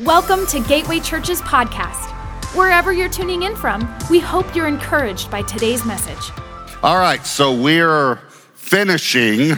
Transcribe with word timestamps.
Welcome 0.00 0.44
to 0.48 0.60
Gateway 0.60 1.00
Church's 1.00 1.40
podcast. 1.40 2.10
Wherever 2.54 2.92
you're 2.92 3.08
tuning 3.08 3.44
in 3.44 3.56
from, 3.56 3.88
we 4.10 4.18
hope 4.18 4.54
you're 4.54 4.66
encouraged 4.66 5.30
by 5.30 5.40
today's 5.40 5.86
message. 5.86 6.32
All 6.82 6.98
right, 6.98 7.24
so 7.24 7.58
we're 7.58 8.16
finishing 8.56 9.52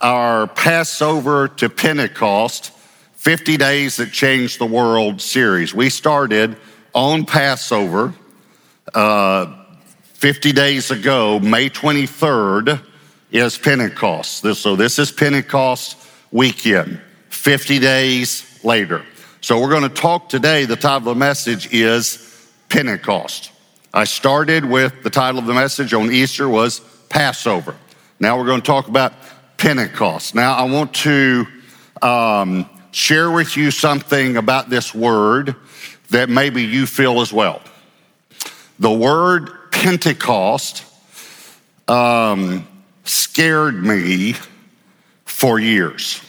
our 0.00 0.46
Passover 0.46 1.48
to 1.48 1.68
Pentecost 1.68 2.72
50 3.16 3.58
Days 3.58 3.96
That 3.96 4.12
Changed 4.12 4.58
the 4.58 4.64
World 4.64 5.20
series. 5.20 5.74
We 5.74 5.90
started 5.90 6.56
on 6.94 7.26
Passover 7.26 8.14
uh, 8.94 9.62
50 10.14 10.52
days 10.52 10.90
ago, 10.90 11.38
May 11.38 11.68
23rd 11.68 12.82
is 13.30 13.58
Pentecost. 13.58 14.54
So 14.56 14.74
this 14.74 14.98
is 14.98 15.12
Pentecost 15.12 15.98
weekend, 16.30 16.98
50 17.28 17.78
days 17.78 18.58
later. 18.64 19.04
So 19.42 19.58
we're 19.58 19.70
going 19.70 19.84
to 19.84 19.88
talk 19.88 20.28
today. 20.28 20.66
The 20.66 20.76
title 20.76 20.98
of 20.98 21.04
the 21.04 21.14
message 21.14 21.72
is 21.72 22.46
Pentecost. 22.68 23.50
I 23.94 24.04
started 24.04 24.66
with 24.66 25.02
the 25.02 25.08
title 25.08 25.38
of 25.38 25.46
the 25.46 25.54
message 25.54 25.94
on 25.94 26.12
Easter 26.12 26.46
was 26.46 26.80
Passover. 27.08 27.74
Now 28.20 28.36
we're 28.36 28.44
going 28.44 28.60
to 28.60 28.66
talk 28.66 28.88
about 28.88 29.14
Pentecost. 29.56 30.34
Now 30.34 30.52
I 30.52 30.64
want 30.64 30.92
to 30.96 31.46
um, 32.02 32.68
share 32.92 33.30
with 33.30 33.56
you 33.56 33.70
something 33.70 34.36
about 34.36 34.68
this 34.68 34.94
word 34.94 35.56
that 36.10 36.28
maybe 36.28 36.62
you 36.62 36.84
feel 36.84 37.22
as 37.22 37.32
well. 37.32 37.62
The 38.78 38.92
word 38.92 39.72
Pentecost 39.72 40.84
um, 41.88 42.68
scared 43.04 43.82
me 43.82 44.34
for 45.24 45.58
years. 45.58 46.20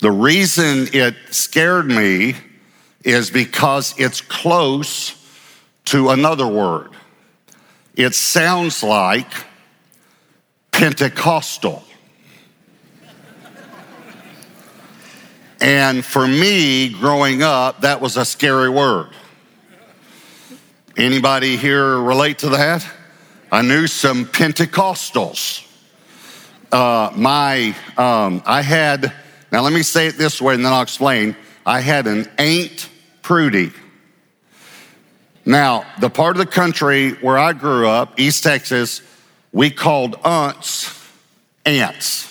The 0.00 0.10
reason 0.10 0.88
it 0.92 1.16
scared 1.30 1.86
me 1.86 2.34
is 3.04 3.30
because 3.30 3.94
it's 3.98 4.20
close 4.20 5.14
to 5.86 6.10
another 6.10 6.46
word. 6.46 6.90
It 7.96 8.14
sounds 8.14 8.82
like 8.82 9.30
Pentecostal. 10.70 11.82
And 15.60 16.04
for 16.04 16.28
me, 16.28 16.90
growing 16.90 17.42
up, 17.42 17.80
that 17.80 18.00
was 18.00 18.16
a 18.16 18.24
scary 18.24 18.68
word. 18.68 19.08
Anybody 20.96 21.56
here 21.56 21.98
relate 21.98 22.38
to 22.40 22.50
that? 22.50 22.86
I 23.50 23.62
knew 23.62 23.86
some 23.86 24.26
Pentecostals. 24.26 25.64
Uh, 26.70 27.10
my, 27.16 27.74
um, 27.96 28.42
I 28.44 28.62
had, 28.62 29.12
now 29.50 29.62
let 29.62 29.72
me 29.72 29.82
say 29.82 30.06
it 30.06 30.18
this 30.18 30.40
way 30.40 30.54
and 30.54 30.64
then 30.64 30.72
I'll 30.72 30.82
explain. 30.82 31.36
I 31.64 31.80
had 31.80 32.06
an 32.06 32.30
ain't 32.38 32.88
Prudy. 33.22 33.72
Now, 35.44 35.84
the 36.00 36.10
part 36.10 36.36
of 36.36 36.38
the 36.38 36.50
country 36.50 37.12
where 37.12 37.38
I 37.38 37.52
grew 37.52 37.88
up, 37.88 38.18
East 38.18 38.42
Texas, 38.42 39.02
we 39.52 39.70
called 39.70 40.16
aunts 40.24 40.94
ants. 41.64 42.24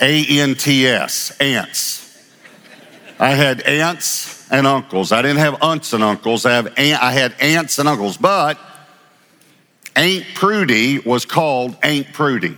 A 0.00 0.40
N 0.40 0.54
T 0.54 0.86
S, 0.86 1.36
ants. 1.40 2.00
I 3.18 3.30
had 3.30 3.62
aunts 3.62 4.50
and 4.50 4.66
uncles. 4.66 5.12
I 5.12 5.22
didn't 5.22 5.38
have 5.38 5.62
aunts 5.62 5.92
and 5.92 6.02
uncles. 6.02 6.44
I, 6.44 6.52
have 6.52 6.66
aunt, 6.76 7.02
I 7.02 7.12
had 7.12 7.34
aunts 7.40 7.78
and 7.78 7.88
uncles, 7.88 8.16
but 8.16 8.58
Aunt 9.96 10.24
Prudy 10.34 10.98
was 10.98 11.24
called 11.24 11.76
Aunt 11.82 12.12
Prudy, 12.12 12.56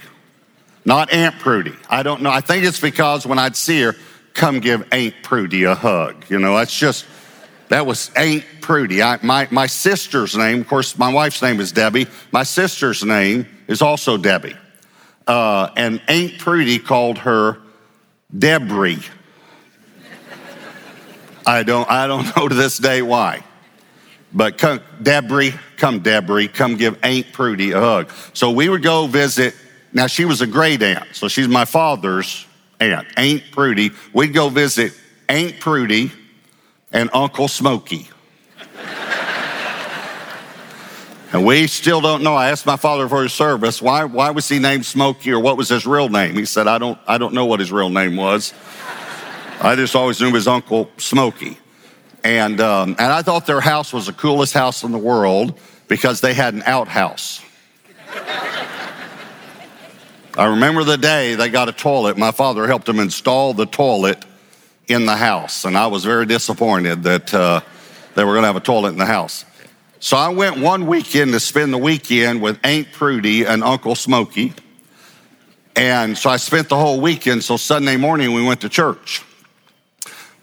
not 0.87 1.13
Aunt 1.13 1.39
Prudy. 1.41 1.75
I 1.91 2.03
don't 2.05 2.23
know. 2.23 2.31
I 2.31 2.41
think 2.41 2.65
it's 2.65 2.81
because 2.81 3.27
when 3.27 3.39
I'd 3.39 3.57
see 3.57 3.83
her, 3.83 3.95
come 4.33 4.61
give 4.61 4.87
Aunt 4.93 5.15
Prudy 5.23 5.65
a 5.65 5.75
hug. 5.75 6.25
You 6.31 6.39
know, 6.39 6.57
that's 6.57 6.77
just, 6.79 7.05
that 7.69 7.85
was 7.85 8.11
Aunt 8.15 8.45
Prudy. 8.61 9.03
I, 9.03 9.19
my, 9.23 9.49
my 9.51 9.67
sister's 9.67 10.37
name, 10.37 10.61
of 10.61 10.69
course, 10.69 10.97
my 10.97 11.13
wife's 11.13 11.43
name 11.43 11.61
is 11.61 11.73
Debbie. 11.73 12.07
My 12.31 12.45
sister's 12.45 13.05
name 13.05 13.47
is 13.67 13.83
also 13.83 14.17
Debbie. 14.17 14.57
Uh, 15.27 15.71
and 15.77 16.01
Aunt 16.07 16.39
Prudy 16.39 16.79
called 16.79 17.19
her 17.19 17.59
Debris. 18.37 19.03
I 21.45 21.65
don't, 21.65 21.91
I 21.91 22.07
don't 22.07 22.35
know 22.37 22.49
to 22.49 22.55
this 22.55 22.79
day 22.79 23.03
why. 23.03 23.43
But 24.33 24.59
come, 24.59 24.81
Debris, 25.03 25.55
come 25.79 26.01
Debris, 26.01 26.49
come 26.49 26.77
give 26.77 26.99
Aunt 27.03 27.33
Prudy 27.33 27.73
a 27.73 27.81
hug. 27.81 28.13
So 28.35 28.53
we 28.53 28.69
would 28.69 28.83
go 28.83 29.09
visit. 29.09 29.55
Now 29.97 30.09
she 30.09 30.27
was 30.27 30.43
a 30.43 30.47
great 30.47 30.83
aunt, 30.83 31.07
so 31.13 31.27
she's 31.27 31.49
my 31.49 31.65
father's 31.65 32.45
aunt, 32.81 33.09
Aunt 33.17 33.43
Prudy. 33.51 33.93
We'd 34.13 34.35
go 34.35 34.51
visit 34.51 34.93
Aunt 35.27 35.59
Prudy 35.59 36.13
and 36.93 37.09
Uncle 37.15 37.49
Smoky. 37.49 38.07
and 41.33 41.47
we 41.47 41.67
still 41.67 42.03
don't 42.03 42.23
know. 42.23 42.35
I 42.35 42.51
asked 42.51 42.67
my 42.67 42.77
father 42.77 43.09
for 43.09 43.23
his 43.23 43.33
service, 43.33 43.81
why, 43.81 44.05
why 44.05 44.33
was 44.33 44.47
he 44.47 44.59
named 44.59 44.85
Smoky 44.85 45.33
or 45.33 45.41
what 45.41 45.57
was 45.57 45.71
his 45.71 45.87
real 45.87 46.11
name? 46.11 46.35
He 46.35 46.45
said, 46.45 46.69
I 46.69 46.77
don't, 46.77 46.99
I 47.09 47.17
don't 47.17 47.33
know 47.33 47.47
what 47.47 47.61
his 47.61 47.73
real 47.73 47.89
name 47.89 48.17
was. 48.17 48.53
I 49.63 49.77
just 49.77 49.97
always 49.97 50.21
knew 50.21 50.35
his 50.35 50.47
uncle 50.47 50.91
Smoky. 50.99 51.57
And, 52.23 52.61
um, 52.61 52.97
and 52.99 53.11
I 53.11 53.23
thought 53.23 53.47
their 53.47 53.63
house 53.63 53.95
was 53.95 54.05
the 54.09 54.13
coolest 54.13 54.53
house 54.53 54.83
in 54.83 54.93
the 54.93 54.99
world 54.99 55.59
because 55.89 56.21
they 56.21 56.35
had 56.35 56.53
an 56.53 56.65
outhouse. 56.67 57.41
I 60.37 60.47
remember 60.51 60.85
the 60.85 60.99
day 60.99 61.35
they 61.35 61.49
got 61.49 61.71
a 61.71 61.73
toilet. 61.73 62.19
My 62.19 62.31
father 62.31 62.67
helped 62.67 62.85
them 62.85 62.99
install 62.99 63.55
the 63.55 63.65
toilet 63.65 64.23
in 64.87 65.07
the 65.07 65.17
house, 65.17 65.65
and 65.65 65.79
I 65.79 65.87
was 65.87 66.05
very 66.05 66.27
disappointed 66.27 67.05
that 67.05 67.33
uh, 67.33 67.61
they 68.15 68.23
were 68.23 68.33
going 68.33 68.43
to 68.43 68.49
have 68.49 68.57
a 68.57 68.61
toilet 68.61 68.91
in 68.91 68.99
the 68.99 69.07
house. 69.07 69.47
So 69.99 70.17
I 70.17 70.29
went 70.29 70.59
one 70.59 70.87
weekend 70.87 71.33
to 71.33 71.41
spend 71.41 71.73
the 71.73 71.79
weekend 71.79 72.43
with 72.43 72.59
Aunt 72.63 72.93
Prudy 72.93 73.47
and 73.47 73.65
Uncle 73.65 73.95
Smoky. 73.95 74.53
And 75.75 76.19
so 76.19 76.29
I 76.29 76.37
spent 76.37 76.69
the 76.69 76.77
whole 76.77 77.01
weekend. 77.01 77.43
So 77.43 77.57
Sunday 77.57 77.97
morning 77.97 78.35
we 78.35 78.45
went 78.45 78.61
to 78.61 78.69
church. 78.69 79.23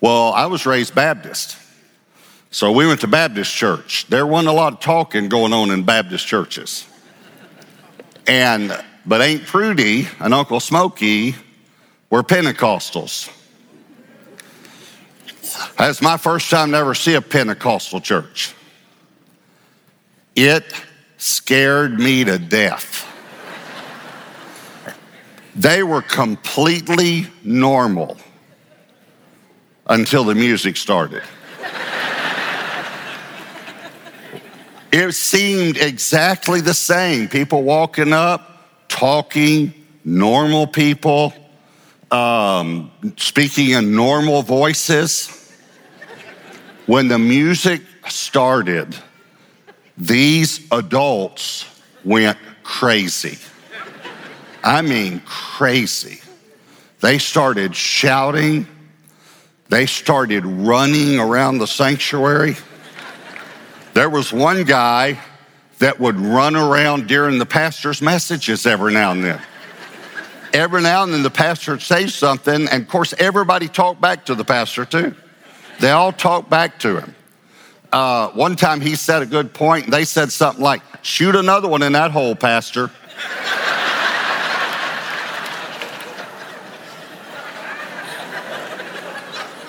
Well, 0.02 0.34
I 0.34 0.48
was 0.48 0.66
raised 0.66 0.96
Baptist. 0.96 1.56
So 2.50 2.72
we 2.72 2.88
went 2.88 3.02
to 3.02 3.08
Baptist 3.08 3.54
church. 3.54 4.08
There 4.10 4.26
wasn't 4.26 4.50
a 4.50 4.54
lot 4.54 4.74
of 4.74 4.80
talking 4.80 5.30
going 5.30 5.54
on 5.54 5.70
in 5.70 5.84
Baptist 5.84 6.26
churches. 6.26 6.88
And, 8.26 8.84
but 9.06 9.22
Aunt 9.22 9.46
Prudy 9.46 10.08
and 10.20 10.34
Uncle 10.34 10.60
Smoky 10.60 11.36
were 12.10 12.24
Pentecostals. 12.24 13.30
That's 15.78 16.02
my 16.02 16.18
first 16.18 16.50
time 16.50 16.72
to 16.72 16.78
ever 16.78 16.96
see 16.96 17.16
a 17.16 17.22
Pentecostal 17.22 18.02
church. 18.02 18.54
It 20.36 20.66
scared 21.18 22.00
me 22.00 22.24
to 22.24 22.38
death. 22.40 23.10
They 25.56 25.84
were 25.84 26.02
completely 26.02 27.28
normal 27.44 28.18
until 29.88 30.24
the 30.24 30.34
music 30.34 30.78
started. 30.78 31.24
it 34.92 35.12
seemed 35.14 35.78
exactly 35.78 36.62
the 36.62 36.74
same. 36.74 37.28
People 37.28 37.64
walking 37.64 38.14
up, 38.14 38.53
talking, 38.94 39.74
normal 40.06 40.68
people, 40.68 41.34
um, 42.12 42.92
speaking 43.18 43.72
in 43.72 43.96
normal 43.96 44.44
voices. 44.44 45.52
When 46.86 47.08
the 47.08 47.18
music 47.18 47.82
started, 48.08 48.96
these 49.98 50.72
adults 50.72 51.66
went 52.06 52.38
crazy. 52.62 53.40
I 54.64 54.84
mean, 54.84 55.22
crazy. 55.26 56.22
They 57.02 57.18
started 57.18 57.76
shouting, 57.76 58.68
they 59.70 59.88
started 59.88 60.46
running 60.46 61.20
around 61.20 61.58
the 61.58 61.68
sanctuary. 61.68 62.58
There 63.96 64.10
was 64.10 64.32
one 64.32 64.64
guy 64.66 65.18
that 65.84 66.00
would 66.00 66.18
run 66.18 66.56
around 66.56 67.08
during 67.10 67.38
the 67.38 67.46
pastor's 67.46 68.02
messages 68.02 68.66
every 68.66 68.94
now 68.94 69.12
and 69.12 69.22
then. 69.22 69.42
Every 70.54 70.82
now 70.82 71.04
and 71.04 71.14
then 71.14 71.24
the 71.24 71.30
pastor 71.30 71.72
would 71.72 71.82
say 71.82 72.08
something, 72.08 72.70
and 72.70 72.84
of 72.84 72.88
course, 72.88 73.14
everybody 73.20 73.68
talked 73.68 74.00
back 74.00 74.26
to 74.28 74.36
the 74.36 74.46
pastor 74.46 74.86
too. 74.86 75.14
They 75.82 75.92
all 75.92 76.14
talked 76.14 76.50
back 76.50 76.80
to 76.80 77.02
him. 77.02 77.14
Uh, 77.92 78.30
one 78.30 78.56
time 78.56 78.80
he 78.80 78.96
said 78.96 79.24
a 79.24 79.26
good 79.26 79.54
point, 79.54 79.84
and 79.84 79.94
they 79.94 80.06
said 80.06 80.32
something 80.32 80.64
like, 80.64 80.82
Shoot 81.02 81.36
another 81.36 81.68
one 81.68 81.84
in 81.84 81.92
that 81.92 82.12
hole, 82.12 82.34
Pastor. 82.34 82.90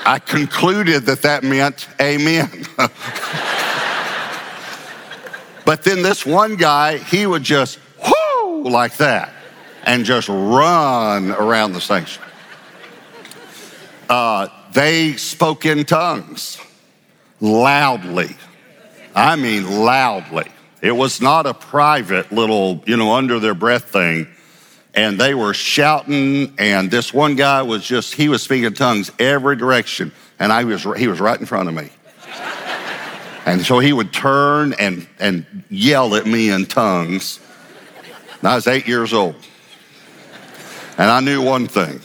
I 0.07 0.21
concluded 0.25 1.07
that 1.07 1.23
that 1.23 1.43
meant 1.43 1.89
amen. 2.01 2.67
but 5.65 5.83
then 5.85 6.03
this 6.03 6.27
one 6.27 6.57
guy, 6.57 6.99
he 6.99 7.27
would 7.27 7.43
just 7.43 7.79
whoo 8.05 8.65
like 8.65 8.97
that 8.99 9.33
and 9.85 10.05
just 10.05 10.29
run 10.29 11.31
around 11.31 11.73
the 11.73 11.81
sanctuary. 11.81 12.31
Uh, 14.09 14.49
they 14.73 15.15
spoke 15.15 15.65
in 15.67 15.85
tongues 15.85 16.59
loudly. 17.41 18.37
I 19.15 19.37
mean, 19.37 19.85
loudly. 19.85 20.51
It 20.83 20.93
was 20.93 21.21
not 21.21 21.47
a 21.47 21.55
private 21.55 22.31
little, 22.33 22.83
you 22.87 22.97
know, 22.97 23.15
under 23.15 23.39
their 23.39 23.55
breath 23.55 23.85
thing. 23.85 24.29
And 24.95 25.19
they 25.19 25.35
were 25.35 25.55
shouting, 25.55 26.55
and 26.59 26.91
this 26.91 27.13
one 27.13 27.35
guy 27.37 27.63
was 27.63 27.85
just, 27.85 28.15
he 28.15 28.29
was 28.29 28.43
speaking 28.43 28.73
tongues 28.75 29.11
every 29.19 29.57
direction. 29.57 30.13
And 30.39 30.53
I 30.53 30.65
was, 30.65 30.83
he 30.97 31.09
was 31.09 31.21
right 31.21 31.39
in 31.39 31.47
front 31.47 31.69
of 31.69 31.75
me. 31.75 31.91
And 33.47 33.65
so 33.65 33.79
he 33.79 33.93
would 33.93 34.13
turn 34.13 34.73
and, 34.75 35.07
and 35.19 35.65
yell 35.69 36.15
at 36.15 36.27
me 36.27 36.51
in 36.51 36.67
tongues. 36.67 37.41
And 38.41 38.49
I 38.49 38.55
was 38.55 38.67
eight 38.67 38.87
years 38.87 39.13
old. 39.13 39.37
And 40.97 41.11
I 41.11 41.21
knew 41.21 41.43
one 41.43 41.67
thing 41.67 42.01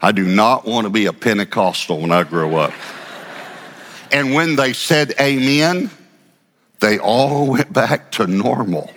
I 0.00 0.12
do 0.12 0.24
not 0.24 0.66
want 0.66 0.84
to 0.84 0.90
be 0.90 1.06
a 1.06 1.12
Pentecostal 1.12 2.00
when 2.00 2.12
I 2.12 2.24
grow 2.24 2.56
up. 2.56 2.72
And 4.12 4.34
when 4.34 4.56
they 4.56 4.72
said 4.72 5.14
amen, 5.20 5.90
they 6.80 6.98
all 6.98 7.46
went 7.50 7.72
back 7.72 8.12
to 8.12 8.26
normal. 8.26 8.90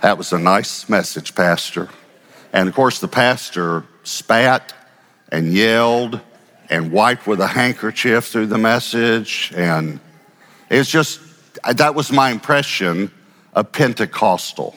That 0.00 0.18
was 0.18 0.32
a 0.32 0.38
nice 0.38 0.88
message, 0.88 1.34
Pastor. 1.34 1.88
And 2.52 2.68
of 2.68 2.74
course, 2.74 3.00
the 3.00 3.08
pastor 3.08 3.84
spat 4.02 4.74
and 5.32 5.52
yelled 5.52 6.20
and 6.70 6.92
wiped 6.92 7.26
with 7.26 7.40
a 7.40 7.46
handkerchief 7.46 8.26
through 8.26 8.46
the 8.46 8.58
message. 8.58 9.52
And 9.56 10.00
it's 10.70 10.90
just, 10.90 11.20
that 11.70 11.94
was 11.94 12.10
my 12.10 12.30
impression 12.30 13.10
of 13.54 13.72
Pentecostal. 13.72 14.76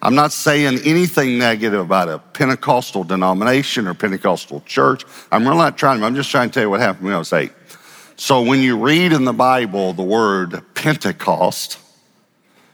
I'm 0.00 0.14
not 0.14 0.32
saying 0.32 0.80
anything 0.84 1.38
negative 1.38 1.80
about 1.80 2.08
a 2.08 2.18
Pentecostal 2.18 3.04
denomination 3.04 3.88
or 3.88 3.94
Pentecostal 3.94 4.60
church. 4.60 5.04
I'm 5.32 5.44
really 5.44 5.58
not 5.58 5.76
trying, 5.76 6.04
I'm 6.04 6.14
just 6.14 6.30
trying 6.30 6.50
to 6.50 6.54
tell 6.54 6.62
you 6.62 6.70
what 6.70 6.80
happened 6.80 7.06
when 7.06 7.14
I 7.14 7.18
was 7.18 7.32
eight. 7.32 7.52
So 8.16 8.42
when 8.42 8.60
you 8.60 8.78
read 8.78 9.12
in 9.12 9.24
the 9.24 9.32
Bible 9.32 9.92
the 9.92 10.02
word 10.02 10.62
Pentecost, 10.74 11.78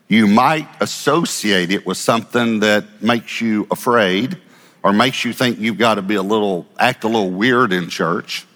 you 0.08 0.26
might 0.26 0.68
associate 0.80 1.70
it 1.70 1.86
with 1.86 1.96
something 1.96 2.60
that 2.60 3.02
makes 3.02 3.40
you 3.40 3.66
afraid 3.70 4.38
or 4.84 4.92
makes 4.92 5.24
you 5.24 5.32
think 5.32 5.58
you've 5.58 5.78
got 5.78 5.94
to 5.94 6.02
be 6.02 6.14
a 6.14 6.22
little, 6.22 6.66
act 6.78 7.04
a 7.04 7.08
little 7.08 7.30
weird 7.30 7.72
in 7.72 7.88
church. 7.88 8.46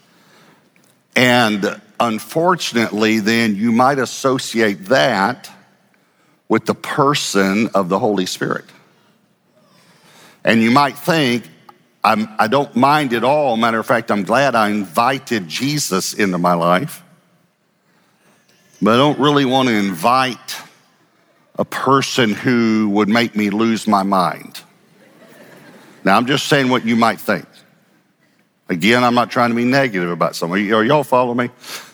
And 1.17 1.81
unfortunately, 1.99 3.21
then 3.21 3.57
you 3.57 3.73
might 3.73 3.99
associate 3.99 4.85
that 4.87 5.51
with 6.47 6.67
the 6.67 6.75
person 6.75 7.69
of 7.75 7.89
the 7.89 7.99
Holy 7.99 8.27
Spirit. 8.27 8.67
And 10.45 10.63
you 10.63 10.71
might 10.71 10.99
think, 10.99 11.49
I'm, 12.05 12.29
I 12.39 12.47
do 12.47 12.59
not 12.59 12.77
mind 12.77 13.15
at 13.15 13.25
all. 13.25 13.57
Matter 13.57 13.79
of 13.79 13.87
fact, 13.87 14.11
I'm 14.11 14.23
glad 14.23 14.55
I 14.55 14.69
invited 14.69 15.49
Jesus 15.49 16.13
into 16.13 16.37
my 16.37 16.53
life. 16.53 17.03
But 18.83 18.95
I 18.95 18.97
don't 18.99 19.19
really 19.19 19.47
want 19.47 19.69
to 19.71 19.75
invite 19.75 20.57
a 21.59 21.65
person 21.65 22.35
who 22.35 22.91
would 22.91 23.09
make 23.09 23.35
me 23.35 23.49
lose 23.49 23.89
my 23.89 24.03
mind. 24.03 24.61
Now, 26.05 26.17
I'm 26.17 26.27
just 26.27 26.47
saying 26.47 26.69
what 26.69 26.85
you 26.85 26.97
might 26.97 27.21
think. 27.21 27.47
Again, 28.69 29.03
I'm 29.03 29.15
not 29.15 29.31
trying 29.31 29.50
to 29.50 29.56
be 29.56 29.65
negative 29.65 30.11
about 30.11 30.37
somebody. 30.37 30.73
Are 30.73 30.85
y'all 30.85 31.05
follow 31.05 31.35
me? 31.35 31.50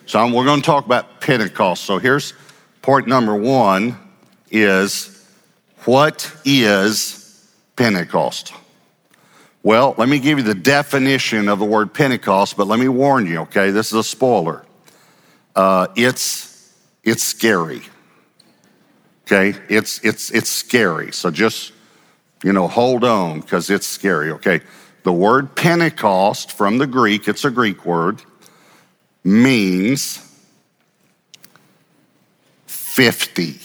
So 0.06 0.19
I'm, 0.19 0.33
we're 0.33 0.45
going 0.45 0.61
to 0.61 0.67
talk 0.67 0.85
about 0.85 1.21
Pentecost. 1.21 1.85
So 1.85 1.99
here's 1.99 2.35
point 2.83 3.06
number 3.06 3.35
one 3.35 3.97
is 4.51 5.27
what 5.85 6.31
is 6.45 7.49
Pentecost? 7.77 8.53
Well, 9.62 9.95
let 9.97 10.09
me 10.09 10.19
give 10.19 10.39
you 10.39 10.45
the 10.45 10.55
definition 10.55 11.49
of 11.49 11.59
the 11.59 11.65
word 11.65 11.95
Pentecost, 11.95 12.56
but 12.56 12.67
let 12.67 12.79
me 12.79 12.89
warn 12.89 13.27
you, 13.27 13.39
okay? 13.41 13.71
This 13.71 13.89
is 13.89 13.95
a 13.95 14.05
spoiler. 14.05 14.65
Uh, 15.56 15.87
it's, 15.97 16.75
it's 17.03 17.23
scary. 17.23 17.83
Okay? 19.27 19.59
It's, 19.69 20.01
it's, 20.05 20.31
it's 20.31 20.51
scary. 20.51 21.12
So 21.12 21.31
just 21.31 21.73
you 22.44 22.52
know, 22.52 22.69
hold 22.69 23.02
on 23.05 23.41
because 23.41 23.70
it's 23.70 23.87
scary, 23.87 24.31
okay? 24.31 24.61
The 25.02 25.12
word 25.12 25.56
Pentecost 25.56 26.52
from 26.52 26.76
the 26.76 26.87
Greek, 26.87 27.26
it's 27.26 27.44
a 27.44 27.50
Greek 27.50 27.87
word, 27.87 28.20
means 29.25 30.20
50. 32.67 33.43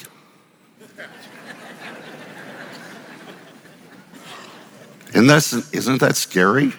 Isn't 5.13 5.27
that, 5.27 5.69
isn't 5.73 5.99
that 5.99 6.15
scary? 6.15 6.71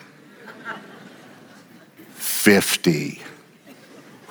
50. 2.15 3.21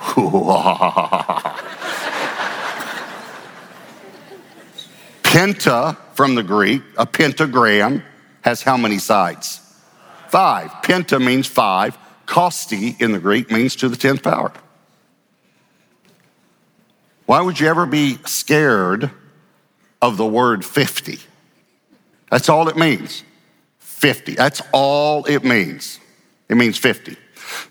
Penta 5.22 5.96
from 6.20 6.34
the 6.34 6.42
Greek, 6.42 6.82
a 6.98 7.06
pentagram 7.06 8.02
has 8.42 8.60
how 8.60 8.76
many 8.76 8.98
sides? 8.98 9.58
Five. 10.28 10.70
Penta 10.82 11.18
means 11.18 11.46
five. 11.46 11.96
Kosti 12.26 13.00
in 13.00 13.12
the 13.12 13.18
Greek 13.18 13.50
means 13.50 13.74
to 13.76 13.88
the 13.88 13.96
10th 13.96 14.22
power. 14.22 14.52
Why 17.24 17.40
would 17.40 17.58
you 17.58 17.68
ever 17.68 17.86
be 17.86 18.18
scared 18.26 19.10
of 20.02 20.18
the 20.18 20.26
word 20.26 20.62
50? 20.62 21.18
That's 22.30 22.50
all 22.50 22.68
it 22.68 22.76
means. 22.76 23.24
50. 23.78 24.34
That's 24.34 24.60
all 24.72 25.24
it 25.24 25.42
means. 25.42 26.00
It 26.50 26.58
means 26.58 26.76
50. 26.76 27.16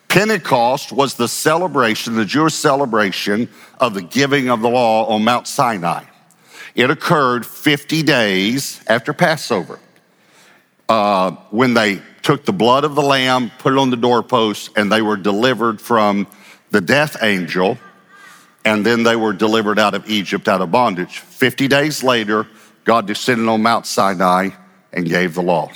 Pentecost 0.08 0.92
was 0.92 1.14
the 1.14 1.28
celebration, 1.28 2.16
the 2.16 2.26
Jewish 2.26 2.56
celebration 2.56 3.48
of 3.80 3.94
the 3.94 4.02
giving 4.02 4.50
of 4.50 4.62
the 4.62 4.70
law 4.70 5.06
on 5.06 5.24
Mount 5.24 5.48
Sinai. 5.48 6.06
It 6.80 6.90
occurred 6.90 7.46
50 7.46 8.04
days 8.04 8.80
after 8.88 9.12
Passover 9.12 9.82
uh, 10.88 11.32
when 11.50 11.74
they 11.74 12.02
took 12.22 12.46
the 12.46 12.54
blood 12.54 12.86
of 12.86 12.96
the 12.96 13.02
lamb, 13.02 13.52
put 13.60 13.74
it 13.74 13.78
on 13.78 13.90
the 13.90 13.98
doorpost, 13.98 14.78
and 14.78 14.90
they 14.90 15.02
were 15.02 15.18
delivered 15.18 15.82
from 15.82 16.26
the 16.72 16.80
death 16.80 17.22
angel, 17.22 17.78
and 18.64 18.86
then 18.86 19.04
they 19.04 19.18
were 19.18 19.34
delivered 19.34 19.78
out 19.78 19.94
of 19.94 20.10
Egypt, 20.10 20.48
out 20.48 20.62
of 20.62 20.72
bondage. 20.72 21.20
50 21.20 21.68
days 21.68 22.02
later, 22.02 22.48
God 22.86 23.08
descended 23.08 23.50
on 23.50 23.62
Mount 23.62 23.86
Sinai 23.86 24.52
and 24.94 25.06
gave 25.06 25.34
the 25.34 25.42
law. 25.42 25.70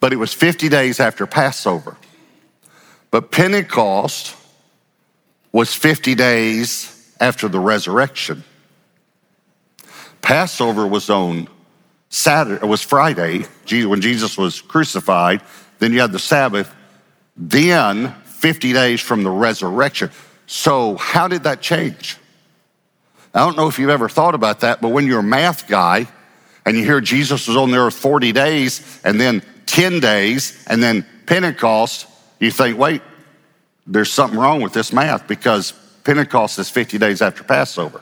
But 0.00 0.14
it 0.14 0.16
was 0.16 0.32
50 0.32 0.70
days 0.70 0.98
after 0.98 1.26
Passover. 1.26 1.98
But 3.10 3.30
Pentecost 3.30 4.34
was 5.52 5.74
50 5.74 6.14
days 6.14 7.14
after 7.20 7.48
the 7.48 7.60
resurrection. 7.60 8.44
Passover 10.24 10.86
was 10.86 11.10
on 11.10 11.48
Saturday, 12.08 12.64
it 12.64 12.66
was 12.66 12.80
Friday, 12.80 13.44
when 13.70 14.00
Jesus 14.00 14.38
was 14.38 14.62
crucified. 14.62 15.42
Then 15.80 15.92
you 15.92 16.00
had 16.00 16.12
the 16.12 16.18
Sabbath. 16.18 16.74
Then 17.36 18.14
50 18.24 18.72
days 18.72 19.02
from 19.02 19.22
the 19.22 19.30
resurrection. 19.30 20.10
So, 20.46 20.96
how 20.96 21.28
did 21.28 21.42
that 21.42 21.60
change? 21.60 22.16
I 23.34 23.40
don't 23.40 23.54
know 23.54 23.68
if 23.68 23.78
you've 23.78 23.90
ever 23.90 24.08
thought 24.08 24.34
about 24.34 24.60
that, 24.60 24.80
but 24.80 24.88
when 24.88 25.06
you're 25.06 25.20
a 25.20 25.22
math 25.22 25.68
guy 25.68 26.08
and 26.64 26.74
you 26.74 26.84
hear 26.84 27.02
Jesus 27.02 27.46
was 27.46 27.58
on 27.58 27.70
the 27.70 27.76
earth 27.76 27.94
40 27.94 28.32
days 28.32 29.00
and 29.04 29.20
then 29.20 29.42
10 29.66 30.00
days 30.00 30.64
and 30.68 30.82
then 30.82 31.04
Pentecost, 31.26 32.06
you 32.40 32.50
think, 32.50 32.78
wait, 32.78 33.02
there's 33.86 34.10
something 34.10 34.38
wrong 34.38 34.62
with 34.62 34.72
this 34.72 34.90
math 34.90 35.28
because 35.28 35.72
Pentecost 36.04 36.58
is 36.58 36.70
50 36.70 36.96
days 36.96 37.20
after 37.20 37.44
Passover. 37.44 38.00